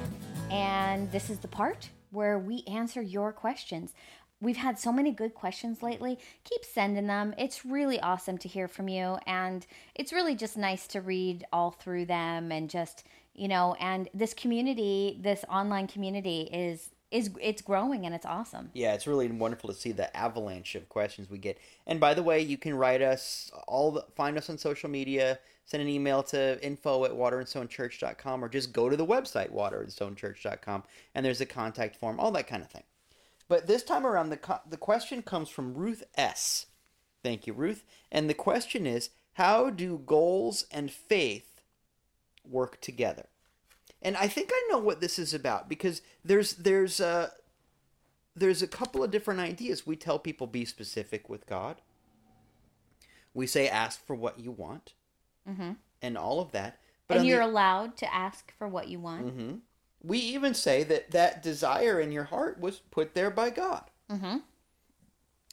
[0.50, 3.94] and this is the part where we answer your questions.
[4.40, 6.18] We've had so many good questions lately.
[6.44, 7.34] Keep sending them.
[7.38, 9.18] It's really awesome to hear from you.
[9.26, 14.08] And it's really just nice to read all through them and just, you know, and
[14.14, 18.68] this community, this online community is is it's growing and it's awesome.
[18.74, 21.56] Yeah, it's really wonderful to see the avalanche of questions we get.
[21.86, 25.38] And by the way, you can write us all the, find us on social media,
[25.66, 30.82] send an email to info at waterandstonechurch.com or just go to the website waterandstonechurch.com
[31.14, 32.82] and there's a contact form, all that kind of thing.
[33.48, 36.66] But this time around, the, the question comes from Ruth S.
[37.22, 37.84] Thank you, Ruth.
[38.10, 41.60] And the question is How do goals and faith
[42.44, 43.26] work together?
[44.02, 47.32] And I think I know what this is about because there's there's a
[48.34, 49.86] there's a couple of different ideas.
[49.86, 51.80] We tell people be specific with God.
[53.32, 54.92] We say ask for what you want,
[55.48, 55.72] mm-hmm.
[56.02, 56.78] and all of that.
[57.08, 59.26] But and you're the, allowed to ask for what you want.
[59.26, 59.56] Mm-hmm.
[60.06, 63.84] We even say that that desire in your heart was put there by God.
[64.10, 64.36] Mm-hmm.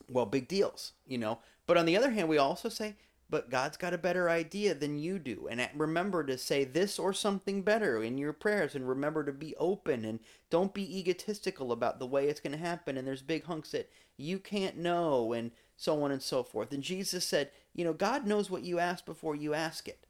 [0.09, 1.39] Well, big deals, you know.
[1.65, 2.95] But on the other hand, we also say,
[3.29, 5.47] but God's got a better idea than you do.
[5.49, 8.75] And remember to say this or something better in your prayers.
[8.75, 10.19] And remember to be open and
[10.51, 12.95] don't be egotistical about the way it's going to happen.
[12.95, 16.71] And there's big hunks that you can't know, and so on and so forth.
[16.71, 20.05] And Jesus said, you know, God knows what you ask before you ask it.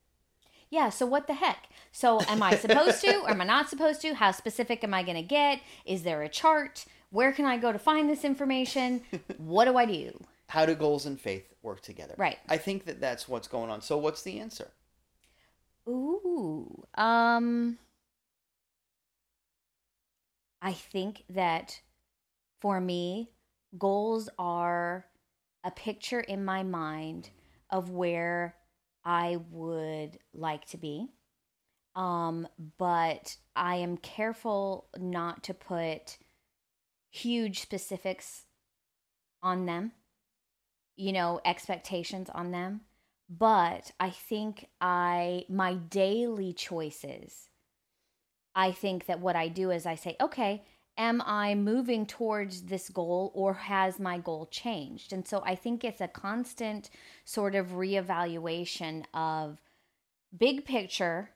[0.73, 1.69] Yeah, so what the heck?
[1.91, 4.15] So am I supposed to or am I not supposed to?
[4.15, 5.61] How specific am I going to get?
[5.85, 6.85] Is there a chart?
[7.11, 9.03] Where can I go to find this information?
[9.37, 10.19] what do I do?
[10.47, 12.15] How do goals and faith work together?
[12.17, 12.39] Right.
[12.49, 13.81] I think that that's what's going on.
[13.81, 14.71] So what's the answer?
[15.87, 16.83] Ooh.
[16.95, 17.77] Um
[20.59, 21.81] I think that
[22.61, 23.29] for me,
[23.77, 25.05] goals are
[25.63, 27.29] a picture in my mind
[27.69, 28.55] of where
[29.05, 31.09] I would like to be.
[31.95, 32.47] Um,
[32.77, 36.17] but I am careful not to put
[37.11, 38.45] huge specifics
[39.43, 39.91] on them,
[40.95, 42.81] you know, expectations on them.
[43.29, 47.49] But I think I, my daily choices,
[48.55, 50.63] I think that what I do is I say, okay,
[50.97, 55.13] am I moving towards this goal or has my goal changed?
[55.13, 56.89] And so I think it's a constant
[57.25, 59.59] sort of reevaluation of
[60.37, 61.31] big picture,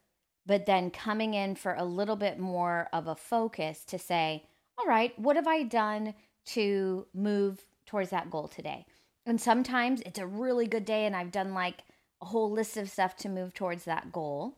[0.46, 4.44] but then coming in for a little bit more of a focus to say,
[4.78, 6.14] all right, what have I done
[6.48, 8.86] to move towards that goal today?
[9.26, 11.84] And sometimes it's a really good day and I've done like
[12.22, 14.58] a whole list of stuff to move towards that goal.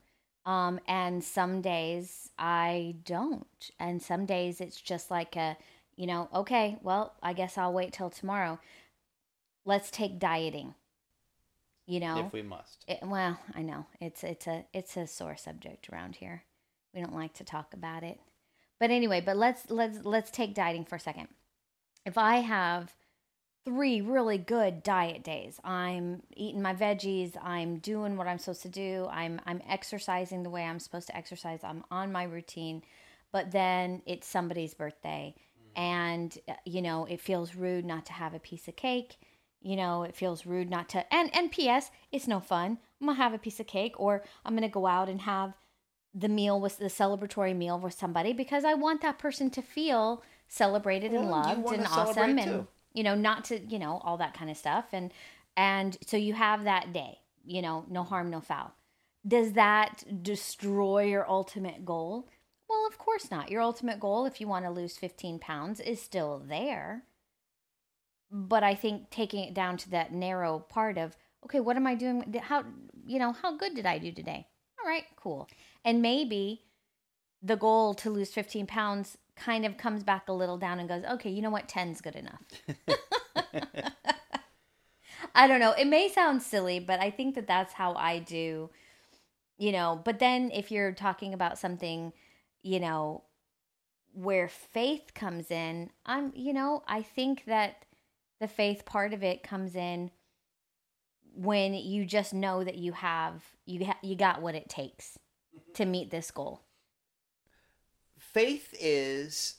[0.49, 3.69] Um, and some days I don't.
[3.79, 5.55] And some days it's just like a,
[5.95, 8.59] you know, okay, well, I guess I'll wait till tomorrow.
[9.63, 10.73] Let's take dieting.
[11.85, 12.83] You know, if we must.
[12.87, 16.43] It, well, I know it's it's a it's a sore subject around here.
[16.95, 18.19] We don't like to talk about it.
[18.79, 21.27] But anyway, but let's let's let's take dieting for a second.
[22.07, 22.95] If I have
[23.69, 25.59] three really good diet days.
[25.63, 30.49] I'm eating my veggies, I'm doing what I'm supposed to do, I'm I'm exercising the
[30.49, 32.81] way I'm supposed to exercise, I'm on my routine.
[33.31, 35.35] But then it's somebody's birthday
[35.75, 39.17] and uh, you know, it feels rude not to have a piece of cake.
[39.61, 42.79] You know, it feels rude not to and and PS, it's no fun.
[42.99, 45.21] I'm going to have a piece of cake or I'm going to go out and
[45.21, 45.53] have
[46.11, 50.23] the meal with the celebratory meal with somebody because I want that person to feel
[50.47, 54.17] celebrated well, and loved and awesome and too you know, not to, you know, all
[54.17, 54.85] that kind of stuff.
[54.91, 55.11] And,
[55.55, 58.73] and so you have that day, you know, no harm, no foul.
[59.27, 62.29] Does that destroy your ultimate goal?
[62.69, 63.51] Well, of course not.
[63.51, 67.03] Your ultimate goal, if you want to lose 15 pounds, is still there.
[68.31, 71.95] But I think taking it down to that narrow part of, okay, what am I
[71.95, 72.33] doing?
[72.41, 72.63] How,
[73.05, 74.47] you know, how good did I do today?
[74.79, 75.49] All right, cool.
[75.83, 76.61] And maybe
[77.41, 81.03] the goal to lose 15 pounds kind of comes back a little down and goes,
[81.03, 81.67] okay, you know what?
[81.67, 82.43] 10's good enough.
[85.35, 85.71] I don't know.
[85.71, 88.69] It may sound silly, but I think that that's how I do,
[89.57, 90.01] you know.
[90.03, 92.13] But then if you're talking about something,
[92.61, 93.23] you know,
[94.13, 97.85] where faith comes in, I'm, you know, I think that
[98.39, 100.11] the faith part of it comes in
[101.35, 105.17] when you just know that you have you ha- you got what it takes
[105.55, 105.71] mm-hmm.
[105.73, 106.63] to meet this goal
[108.33, 109.55] faith is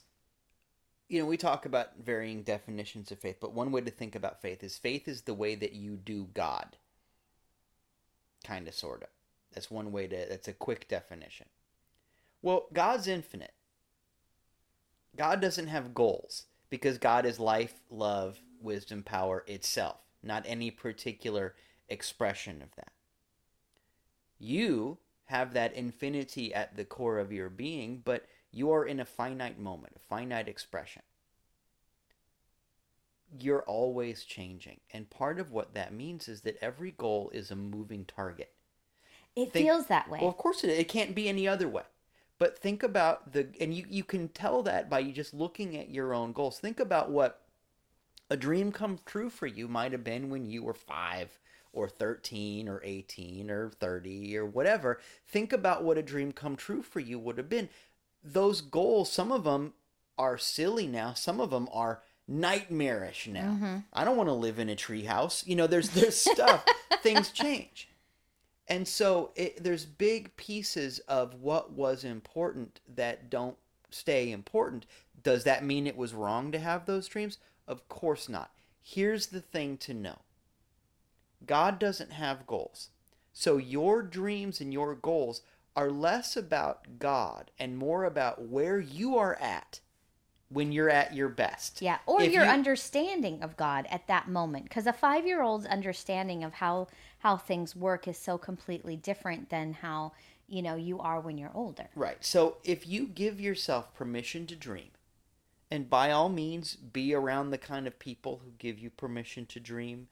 [1.08, 4.40] you know we talk about varying definitions of faith but one way to think about
[4.40, 6.76] faith is faith is the way that you do god.
[8.44, 9.08] Kind of sort of
[9.52, 11.46] that's one way to that's a quick definition.
[12.42, 13.54] Well god's infinite.
[15.16, 21.54] God doesn't have goals because god is life love wisdom power itself not any particular
[21.88, 22.92] expression of that.
[24.38, 29.05] You have that infinity at the core of your being but you are in a
[29.05, 31.03] finite moment, a finite expression.
[33.38, 34.80] you're always changing.
[34.92, 38.53] And part of what that means is that every goal is a moving target.
[39.36, 40.18] It Think- feels that way.
[40.20, 41.84] Well, of course it, it can't be any other way.
[42.38, 46.14] But think about the, and you, you can tell that by just looking at your
[46.14, 46.59] own goals.
[46.59, 47.42] Think about what
[48.30, 51.38] a dream come true for you might have been when you were five
[51.72, 54.98] or 13 or 18 or 30 or whatever.
[55.28, 57.68] Think about what a dream come true for you would have been.
[58.22, 59.74] Those goals, some of them
[60.18, 63.52] are silly now, some of them are nightmarish now.
[63.52, 63.76] Mm-hmm.
[63.92, 65.46] I don't want to live in a treehouse.
[65.46, 66.64] You know, there's there's stuff.
[67.02, 67.88] Things change.
[68.68, 73.56] And so it, there's big pieces of what was important that don't
[73.90, 74.86] stay important.
[75.22, 77.38] Does that mean it was wrong to have those dreams?
[77.66, 78.52] Of course not.
[78.80, 80.20] Here's the thing to know
[81.44, 82.90] God doesn't have goals.
[83.32, 85.42] So your dreams and your goals
[85.76, 89.80] are less about God and more about where you are at
[90.48, 91.80] when you're at your best.
[91.80, 96.42] Yeah, or If your you- understanding of God at that moment, because a five-year-old's understanding
[96.44, 100.12] of how how things work is so completely different than how
[100.48, 101.88] you know you are when you're older.
[101.94, 102.24] Right.
[102.24, 104.90] So if you give yourself permission to dream,
[105.70, 109.60] and by all means be around the kind of people who give you permission to
[109.60, 110.08] dream,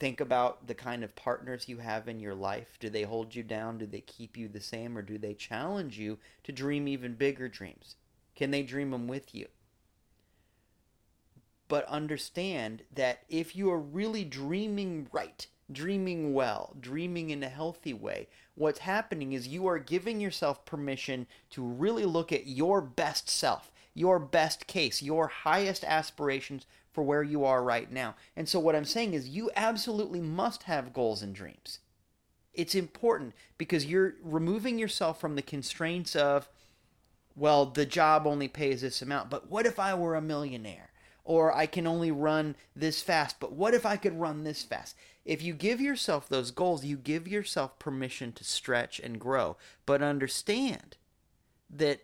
[0.00, 2.78] think about the kind of partners you have in your life.
[2.80, 3.78] Do they hold you down?
[3.78, 4.96] Do they keep you the same?
[4.96, 7.96] Or do they challenge you to dream even bigger dreams?
[8.34, 9.46] Can they dream them with you?
[11.68, 17.92] But understand that if you are really dreaming right, dreaming well, dreaming in a healthy
[17.92, 23.28] way, what's happening is you are giving yourself permission to really look at your best
[23.28, 28.14] self, your best case, your highest aspirations for where you are right now.
[28.36, 31.78] And so, what I'm saying is, you absolutely must have goals and dreams.
[32.52, 36.48] It's important because you're removing yourself from the constraints of,
[37.36, 40.90] well, the job only pays this amount, but what if I were a millionaire?
[41.22, 44.96] Or I can only run this fast, but what if I could run this fast?
[45.24, 49.56] If you give yourself those goals, you give yourself permission to stretch and grow.
[49.86, 50.96] But understand
[51.68, 52.00] that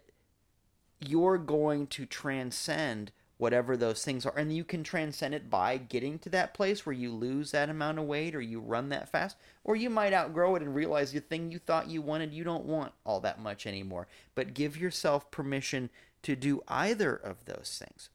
[1.00, 4.36] you're going to transcend whatever those things are.
[4.36, 7.98] And you can transcend it by getting to that place where you lose that amount
[7.98, 9.36] of weight or you run that fast.
[9.62, 12.64] Or you might outgrow it and realize the thing you thought you wanted, you don't
[12.64, 14.08] want all that much anymore.
[14.34, 15.90] But give yourself permission
[16.22, 18.08] to do either of those things.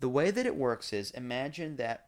[0.00, 2.06] The way that it works is imagine that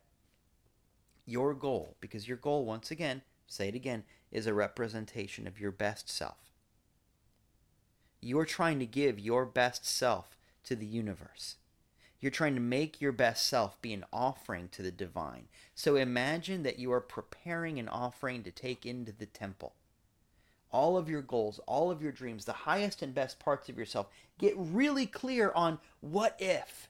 [1.26, 5.70] your goal, because your goal, once again, say it again, is a representation of your
[5.70, 6.50] best self.
[8.20, 11.56] You're trying to give your best self to the universe.
[12.24, 15.48] You're trying to make your best self be an offering to the divine.
[15.74, 19.74] So imagine that you are preparing an offering to take into the temple.
[20.70, 24.06] All of your goals, all of your dreams, the highest and best parts of yourself,
[24.38, 26.88] get really clear on what if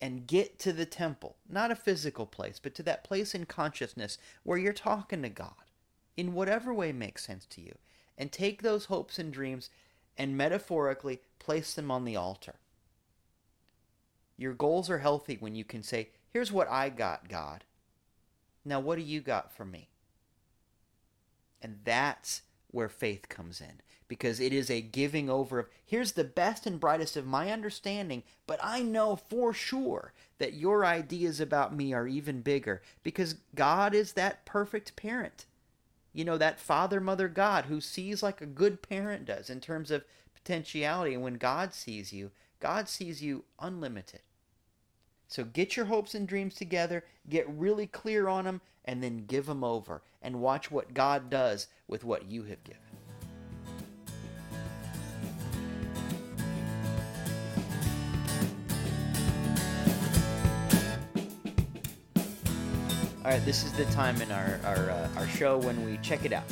[0.00, 4.16] and get to the temple, not a physical place, but to that place in consciousness
[4.44, 5.68] where you're talking to God
[6.16, 7.74] in whatever way makes sense to you.
[8.16, 9.68] And take those hopes and dreams
[10.16, 12.54] and metaphorically place them on the altar.
[14.40, 17.62] Your goals are healthy when you can say, Here's what I got, God.
[18.64, 19.90] Now, what do you got for me?
[21.60, 26.24] And that's where faith comes in because it is a giving over of here's the
[26.24, 31.76] best and brightest of my understanding, but I know for sure that your ideas about
[31.76, 35.44] me are even bigger because God is that perfect parent.
[36.14, 39.90] You know, that father, mother, God who sees like a good parent does in terms
[39.90, 41.12] of potentiality.
[41.12, 44.22] And when God sees you, God sees you unlimited.
[45.30, 49.46] So get your hopes and dreams together, get really clear on them, and then give
[49.46, 52.82] them over and watch what God does with what you have given.
[63.24, 66.24] All right, this is the time in our our, uh, our show when we check
[66.24, 66.42] it out.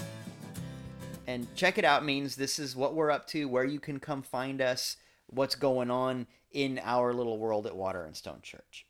[1.26, 4.22] And check it out means this is what we're up to, where you can come
[4.22, 8.86] find us, what's going on in our little world at Water and Stone Church.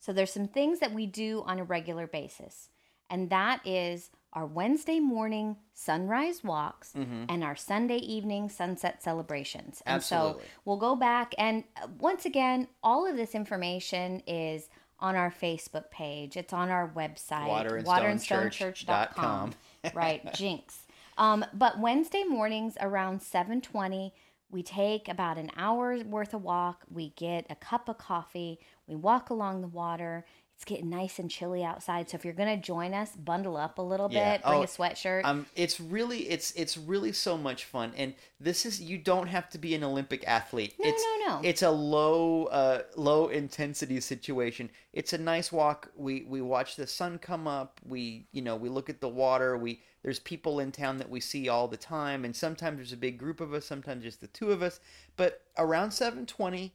[0.00, 2.70] So there's some things that we do on a regular basis,
[3.10, 6.92] and that is our Wednesday morning sunrise walks
[7.30, 9.82] and our Sunday evening sunset celebrations.
[9.86, 10.44] And so Absolutely.
[10.66, 14.68] we'll go back and uh, once again, all of this information is
[15.00, 16.36] on our Facebook page.
[16.36, 17.48] It's on our website,
[17.84, 19.54] waterandstonechurch.com.
[19.94, 20.80] right, Jinx.
[21.18, 24.12] Um, but Wednesday mornings around 7:20,
[24.50, 26.84] we take about an hour's worth of walk.
[26.88, 28.60] We get a cup of coffee.
[28.86, 30.24] We walk along the water.
[30.56, 33.82] It's getting nice and chilly outside, so if you're gonna join us, bundle up a
[33.82, 34.38] little Yeah.
[34.38, 35.22] bit, bring Oh, a sweatshirt.
[35.22, 39.50] Um, it's really it's it's really so much fun, and this is you don't have
[39.50, 40.74] to be an Olympic athlete.
[40.78, 41.40] No, it's, no, no.
[41.46, 44.70] It's a low uh, low intensity situation.
[44.94, 45.90] It's a nice walk.
[45.94, 47.78] We we watch the sun come up.
[47.84, 49.58] We you know we look at the water.
[49.58, 52.96] We there's people in town that we see all the time, and sometimes there's a
[52.96, 53.66] big group of us.
[53.66, 54.80] Sometimes just the two of us.
[55.18, 56.72] But around seven twenty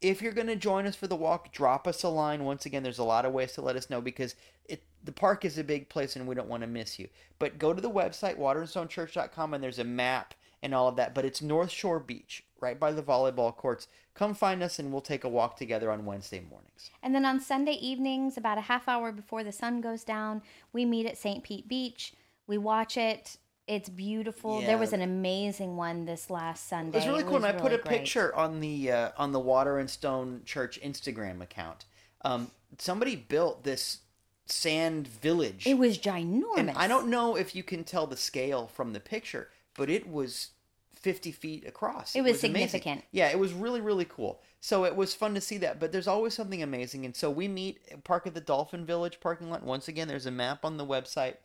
[0.00, 2.44] if you're going to join us for the walk, drop us a line.
[2.44, 4.34] Once again, there's a lot of ways to let us know because
[4.66, 7.08] it the park is a big place and we don't want to miss you.
[7.38, 11.14] But go to the website waterandstonechurch.com and there's a map and all of that.
[11.14, 13.88] But it's North Shore Beach, right by the volleyball courts.
[14.14, 16.90] Come find us and we'll take a walk together on Wednesday mornings.
[17.02, 20.42] And then on Sunday evenings, about a half hour before the sun goes down,
[20.72, 21.42] we meet at St.
[21.42, 22.12] Pete Beach.
[22.46, 23.38] We watch it.
[23.70, 24.60] It's beautiful.
[24.60, 24.66] Yeah.
[24.66, 26.98] There was an amazing one this last Sunday.
[26.98, 27.98] It was really cool, and I put a great.
[27.98, 31.84] picture on the uh, on the Water and Stone Church Instagram account.
[32.22, 33.98] Um, somebody built this
[34.46, 35.68] sand village.
[35.68, 36.58] It was ginormous.
[36.58, 40.08] And I don't know if you can tell the scale from the picture, but it
[40.08, 40.50] was
[40.94, 42.16] 50 feet across.
[42.16, 42.68] It was amazing.
[42.68, 43.04] significant.
[43.12, 44.40] Yeah, it was really, really cool.
[44.60, 45.78] So it was fun to see that.
[45.78, 47.04] But there's always something amazing.
[47.04, 49.62] And so we meet Park at the Dolphin Village parking lot.
[49.62, 51.36] Once again, there's a map on the website.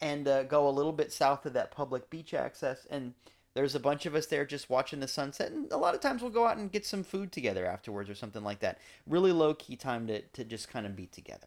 [0.00, 2.86] And uh, go a little bit south of that public beach access.
[2.90, 3.14] And
[3.54, 5.52] there's a bunch of us there just watching the sunset.
[5.52, 8.14] And a lot of times we'll go out and get some food together afterwards or
[8.14, 8.78] something like that.
[9.06, 11.46] Really low key time to, to just kind of be together.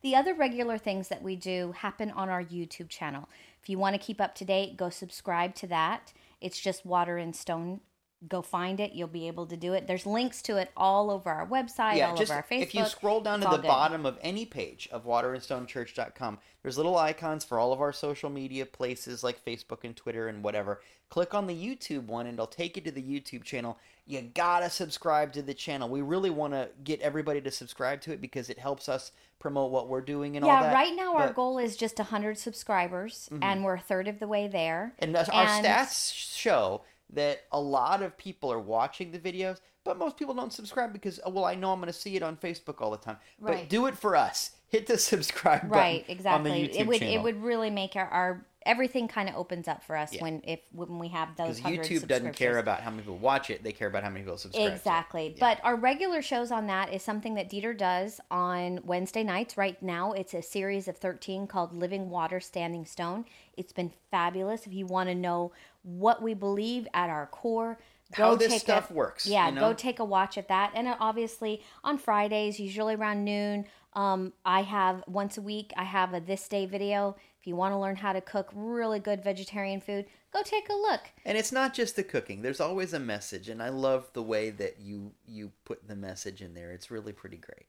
[0.00, 3.28] The other regular things that we do happen on our YouTube channel.
[3.60, 6.12] If you want to keep up to date, go subscribe to that.
[6.40, 7.80] It's just Water and Stone.
[8.26, 8.94] Go find it.
[8.94, 9.86] You'll be able to do it.
[9.86, 12.62] There's links to it all over our website, all over our Facebook.
[12.62, 13.68] if you scroll down It's to the good.
[13.68, 18.66] bottom of any page of waterandstonechurch.com there's little icons for all of our social media
[18.66, 22.76] places like facebook and twitter and whatever click on the youtube one and it'll take
[22.76, 26.68] you to the youtube channel you gotta subscribe to the channel we really want to
[26.84, 30.44] get everybody to subscribe to it because it helps us promote what we're doing and
[30.44, 30.72] all that.
[30.72, 31.34] Yeah, right now our But- Mm-hmm.
[31.36, 34.94] goal is just 100 subscribers, and we're a third of the way there.
[34.98, 36.82] And us- our stats show
[37.12, 41.18] that a lot of people are watching the videos, but most people don't subscribe because,
[41.24, 43.16] oh, well, I know I'm going to see it on Facebook all the time.
[43.40, 43.60] Right.
[43.60, 44.52] But do it for us.
[44.68, 46.50] Hit the subscribe button Right, on the exactly.
[46.68, 47.14] YouTube It would channel.
[47.14, 50.22] it would really make our, our everything kind of opens up for us Yeah.
[50.22, 53.50] when if when we have those because YouTube doesn't care about how many people watch
[53.50, 54.72] it; they care about how many people subscribe.
[54.72, 55.34] Exactly.
[55.40, 59.56] But our regular shows on that is something that Dieter does on Wednesday nights.
[59.56, 63.24] Right now, it's a series of 13 called Living Water Standing Stone.
[63.56, 64.66] It's been fabulous.
[64.66, 65.52] If you want to know
[65.82, 67.78] what we believe at our core,
[68.14, 69.60] go How this stuff a, works, Yeah, you know?
[69.60, 70.72] go take a watch at that.
[70.74, 73.64] And uh, obviously on Fridays, usually around noon,
[73.94, 77.16] um, I have once a week, I have a This Day video.
[77.48, 81.00] You want to learn how to cook really good vegetarian food, go take a look.
[81.24, 82.42] And it's not just the cooking.
[82.42, 86.42] There's always a message, and I love the way that you you put the message
[86.42, 86.70] in there.
[86.70, 87.66] It's really pretty great.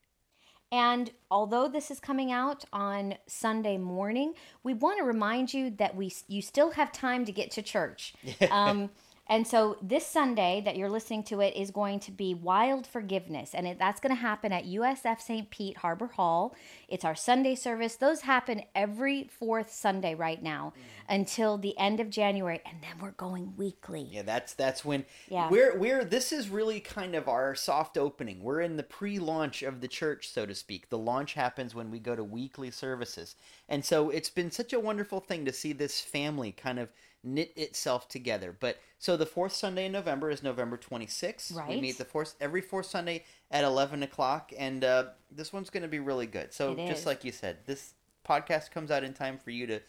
[0.71, 5.95] And although this is coming out on Sunday morning, we want to remind you that
[5.95, 8.13] we you still have time to get to church.
[8.51, 8.89] Um,
[9.29, 13.53] and so this Sunday that you're listening to it is going to be Wild Forgiveness,
[13.53, 15.49] and it, that's going to happen at USF St.
[15.51, 16.55] Pete Harbor Hall.
[16.87, 17.95] It's our Sunday service.
[17.95, 20.81] Those happen every fourth Sunday right now mm.
[21.15, 24.07] until the end of January, and then we're going weekly.
[24.11, 25.49] Yeah, that's that's when Yeah.
[25.49, 28.41] we're we're this is really kind of our soft opening.
[28.41, 30.89] We're in the pre-launch of the church, so to speak.
[30.89, 33.35] The launch happens when we go to weekly services.
[33.67, 36.89] And so it's been such a wonderful thing to see this family kind of
[37.23, 38.55] knit itself together.
[38.57, 41.55] But so the fourth Sunday in November is November 26th.
[41.55, 41.69] Right.
[41.69, 45.83] We meet the fourth every fourth Sunday at 11 o'clock, and uh, this one's going
[45.83, 46.53] to be really good.
[46.53, 47.05] So It just is.
[47.05, 47.93] like you said, this
[48.27, 49.79] podcast comes out in time for you to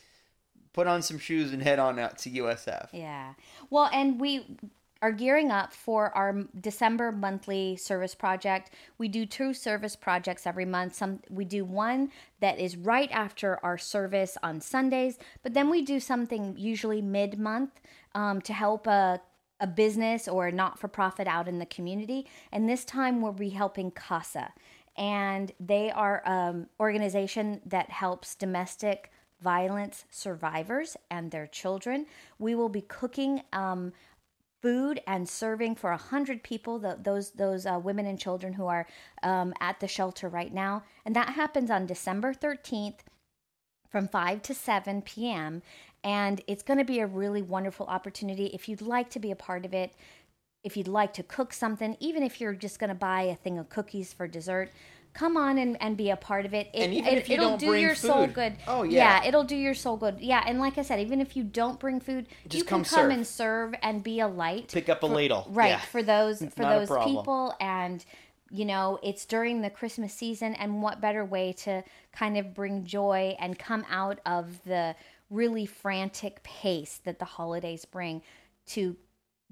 [0.73, 2.89] put on some shoes and head on out to USF.
[2.93, 3.35] Yeah.
[3.71, 4.47] Well, and we
[5.03, 8.71] are gearing up for our December monthly service project.
[8.99, 10.95] We do two service projects every month.
[10.95, 15.83] Some we do one that is right after our service on Sundays, but then we
[15.83, 17.81] do something usually mid-month
[18.15, 19.21] um, to help a
[19.63, 22.27] a business or a not-for-profit out in the community.
[22.51, 24.55] And this time we'll be helping CASA,
[24.97, 29.11] and they are an organization that helps domestic
[29.43, 32.07] violence survivors and their children.
[32.39, 33.93] We will be cooking um,
[34.63, 38.67] food and serving for a hundred people, the, those those uh, women and children who
[38.67, 38.87] are
[39.23, 43.05] um, at the shelter right now, and that happens on December thirteenth
[43.91, 45.63] from 5 to 7 p.m.
[46.03, 48.47] And it's going to be a really wonderful opportunity.
[48.47, 49.93] If you'd like to be a part of it,
[50.63, 53.59] if you'd like to cook something, even if you're just going to buy a thing
[53.59, 54.71] of cookies for dessert,
[55.13, 56.69] come on and, and be a part of it.
[56.73, 58.55] it And even it, if you it'll don't do bring your soul good.
[58.67, 59.21] Oh, yeah.
[59.23, 60.21] Yeah, it'll do your soul good.
[60.21, 62.91] Yeah, and like I said, even if you don't bring food, Just you come can
[62.91, 63.11] come serve.
[63.11, 65.47] and serve and be a light Pick up a ladle.
[65.51, 65.81] right Yeah.
[65.81, 68.05] for those for Not those people and
[68.53, 72.85] you know, it's during the Christmas season, and what better way to kind of bring
[72.85, 74.97] joy and come out of the
[75.31, 78.23] really frantic pace that the holidays bring
[78.67, 78.97] to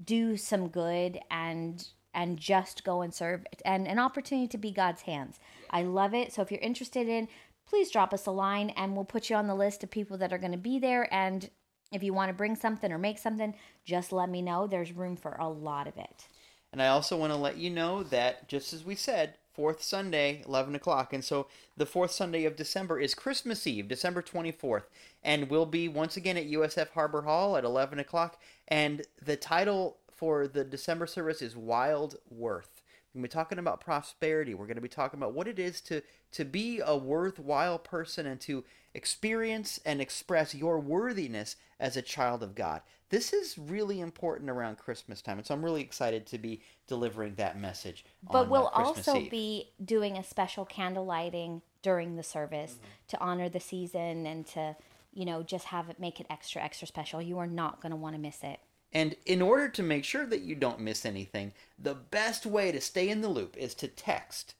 [0.03, 5.03] do some good and and just go and serve and an opportunity to be God's
[5.03, 5.39] hands.
[5.69, 6.33] I love it.
[6.33, 7.27] So if you're interested in,
[7.67, 10.33] please drop us a line and we'll put you on the list of people that
[10.33, 11.49] are going to be there and
[11.91, 13.55] if you want to bring something or make something,
[13.85, 14.67] just let me know.
[14.67, 16.27] There's room for a lot of it.
[16.71, 20.43] And I also want to let you know that, just as we said, fourth Sunday,
[20.47, 21.13] 11 o'clock.
[21.13, 24.83] And so the fourth Sunday of December is Christmas Eve, December 24th.
[25.23, 28.39] And we'll be once again at USF Harbor Hall at 11 o'clock.
[28.67, 32.81] And the title for the December service is Wild Worth.
[33.13, 34.53] We're going to be talking about prosperity.
[34.53, 36.01] We're going to be talking about what it is to,
[36.33, 42.43] to be a worthwhile person and to experience and express your worthiness as a child
[42.43, 42.81] of God.
[43.09, 47.35] This is really important around Christmas time, and so I'm really excited to be delivering
[47.35, 48.05] that message.
[48.29, 49.31] But we'll also Eve.
[49.31, 53.07] be doing a special candle lighting during the service mm-hmm.
[53.07, 54.75] to honor the season and to,
[55.13, 57.21] you know, just have it make it extra extra special.
[57.21, 58.59] You are not going to want to miss it.
[58.91, 62.81] And in order to make sure that you don't miss anything, the best way to
[62.81, 64.55] stay in the loop is to text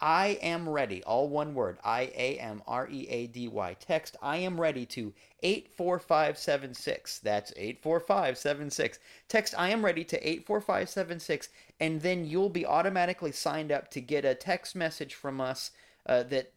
[0.00, 3.74] I am ready, all one word, I A M R E A D Y.
[3.80, 7.20] Text I am ready to 84576.
[7.20, 8.98] That's 84576.
[9.28, 11.48] Text I am ready to 84576,
[11.80, 15.70] and then you'll be automatically signed up to get a text message from us
[16.06, 16.52] uh, that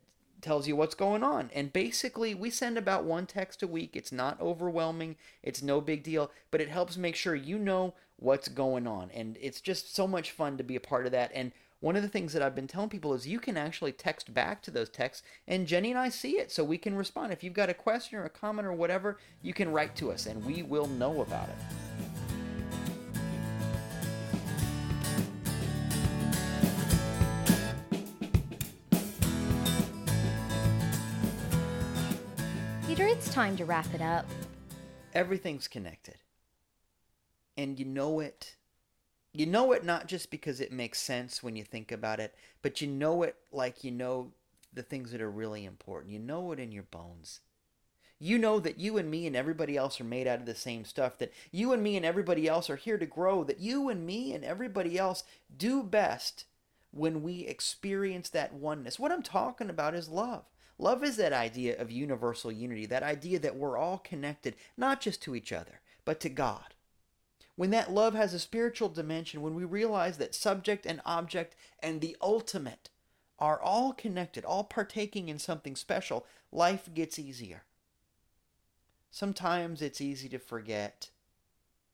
[0.48, 1.52] tells you what's going on.
[1.54, 3.98] And basically, we send about one text a week.
[3.98, 8.48] It's not overwhelming, it's no big deal, but it helps make sure you know what's
[8.48, 9.12] going on.
[9.12, 11.32] And it's just so much fun to be a part of that.
[11.36, 14.34] And one of the things that I've been telling people is you can actually text
[14.34, 17.34] back to those texts, and Jenny and I see it, so we can respond.
[17.34, 20.26] If you've got a question or a comment or whatever, you can write to us,
[20.26, 22.07] and we will know about it.
[33.18, 34.28] It's time to wrap it up.
[35.12, 36.18] Everything's connected.
[37.58, 38.56] And you know it
[39.34, 42.80] you know it not just because it makes sense when you think about it, but
[42.80, 44.34] you know it like you know
[44.72, 46.14] the things that are really important.
[46.14, 47.40] You know it in your bones.
[48.20, 50.86] You know that you and me and everybody else are made out of the same
[50.86, 54.06] stuff, that you and me and everybody else are here to grow, that you and
[54.06, 55.24] me and everybody else
[55.56, 56.46] do best
[56.92, 59.00] when we experience that oneness.
[59.00, 60.46] What I'm talking about is love.
[60.80, 65.22] Love is that idea of universal unity, that idea that we're all connected, not just
[65.24, 66.74] to each other, but to God
[67.58, 72.00] when that love has a spiritual dimension, when we realize that subject and object and
[72.00, 72.90] the ultimate
[73.40, 77.64] are all connected, all partaking in something special, life gets easier.
[79.10, 81.10] Sometimes it's easy to forget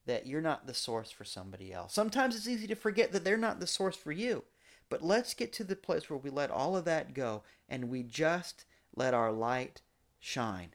[0.05, 1.93] that you're not the source for somebody else.
[1.93, 4.43] Sometimes it's easy to forget that they're not the source for you.
[4.89, 8.03] But let's get to the place where we let all of that go and we
[8.03, 8.65] just
[8.95, 9.81] let our light
[10.19, 10.73] shine.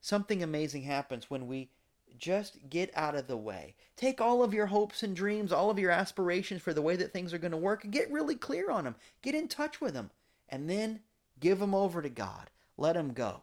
[0.00, 1.70] Something amazing happens when we
[2.16, 3.74] just get out of the way.
[3.96, 7.12] Take all of your hopes and dreams, all of your aspirations for the way that
[7.12, 8.96] things are going to work, and get really clear on them.
[9.22, 10.10] Get in touch with them.
[10.48, 11.00] And then
[11.40, 12.50] give them over to God.
[12.76, 13.42] Let them go.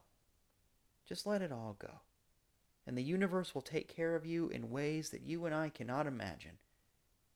[1.07, 2.01] Just let it all go.
[2.87, 6.07] And the universe will take care of you in ways that you and I cannot
[6.07, 6.57] imagine.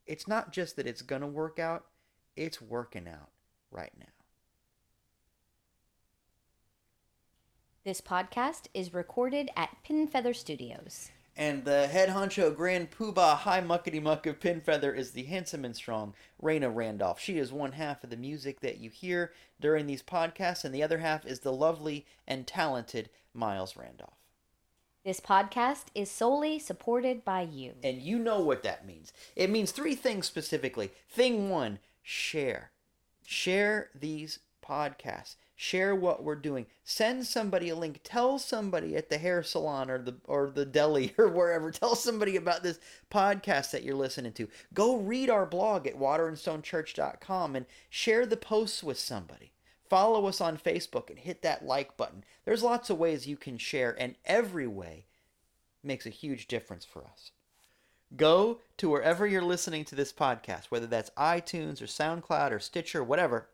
[0.06, 1.86] It's not just that it's going to work out,
[2.36, 3.30] it's working out
[3.72, 4.06] right now.
[7.90, 11.10] This podcast is recorded at Pin Feather Studios.
[11.36, 15.76] And the head honcho grand poobah high muckety muck of Pinfeather is the handsome and
[15.76, 17.20] strong Raina Randolph.
[17.20, 20.84] She is one half of the music that you hear during these podcasts, and the
[20.84, 24.20] other half is the lovely and talented Miles Randolph.
[25.04, 27.74] This podcast is solely supported by you.
[27.84, 29.12] And you know what that means.
[29.36, 30.92] It means three things specifically.
[31.10, 32.70] Thing one, share.
[33.26, 34.38] Share these
[34.70, 36.66] podcasts share what we're doing.
[36.86, 38.00] Send somebody a link.
[38.02, 41.70] Tell somebody at the hair salon or the or the deli or wherever.
[41.70, 42.80] Tell somebody about this
[43.12, 44.48] podcast that you're listening to.
[44.74, 49.52] Go read our blog at waterandstonechurch.com and share the posts with somebody.
[49.90, 52.24] Follow us on facebook and hit that like button.
[52.46, 55.08] There's lots of ways you can share and every way
[55.84, 57.32] makes a huge difference for us.
[58.16, 63.04] Go to wherever you're listening to this podcast whether that's itunes or soundcloud or stitcher
[63.04, 63.50] whatever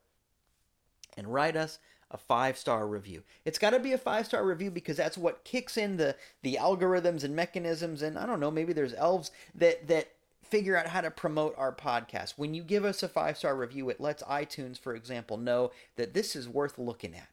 [1.17, 1.79] and write us
[2.11, 3.23] a five star review.
[3.43, 6.57] It's got to be a five star review because that's what kicks in the the
[6.59, 10.09] algorithms and mechanisms and I don't know maybe there's elves that that
[10.45, 12.35] figure out how to promote our podcast.
[12.37, 16.13] When you give us a five star review, it lets iTunes, for example, know that
[16.13, 17.27] this is worth looking at.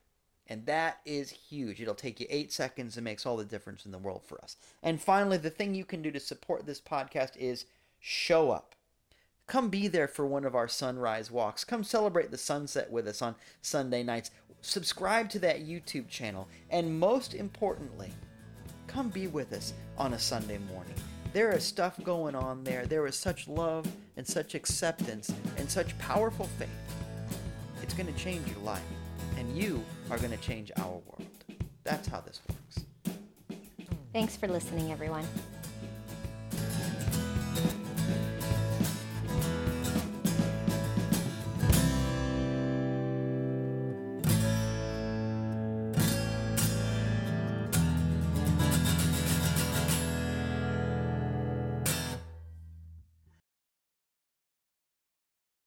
[0.49, 1.81] And that is huge.
[1.81, 4.57] It'll take you eight seconds and makes all the difference in the world for us.
[4.83, 7.65] And finally, the thing you can do to support this podcast is
[8.01, 8.75] show up
[9.53, 11.63] Come be there for one of our sunrise walks.
[11.63, 14.31] Come celebrate the sunset with us on Sunday nights.
[14.63, 16.49] Subscribe to that YouTube channel.
[16.71, 18.11] And most importantly,
[18.87, 20.95] come be with us on a Sunday morning.
[21.35, 22.87] There is stuff going on there.
[22.87, 23.87] There is such love
[24.17, 26.71] and such acceptance and such powerful faith.
[27.83, 28.81] It's going to change your life,
[29.37, 31.27] and you are going to change our world.
[31.85, 32.87] That's how this works.
[34.15, 35.27] Thanks for listening, everyone.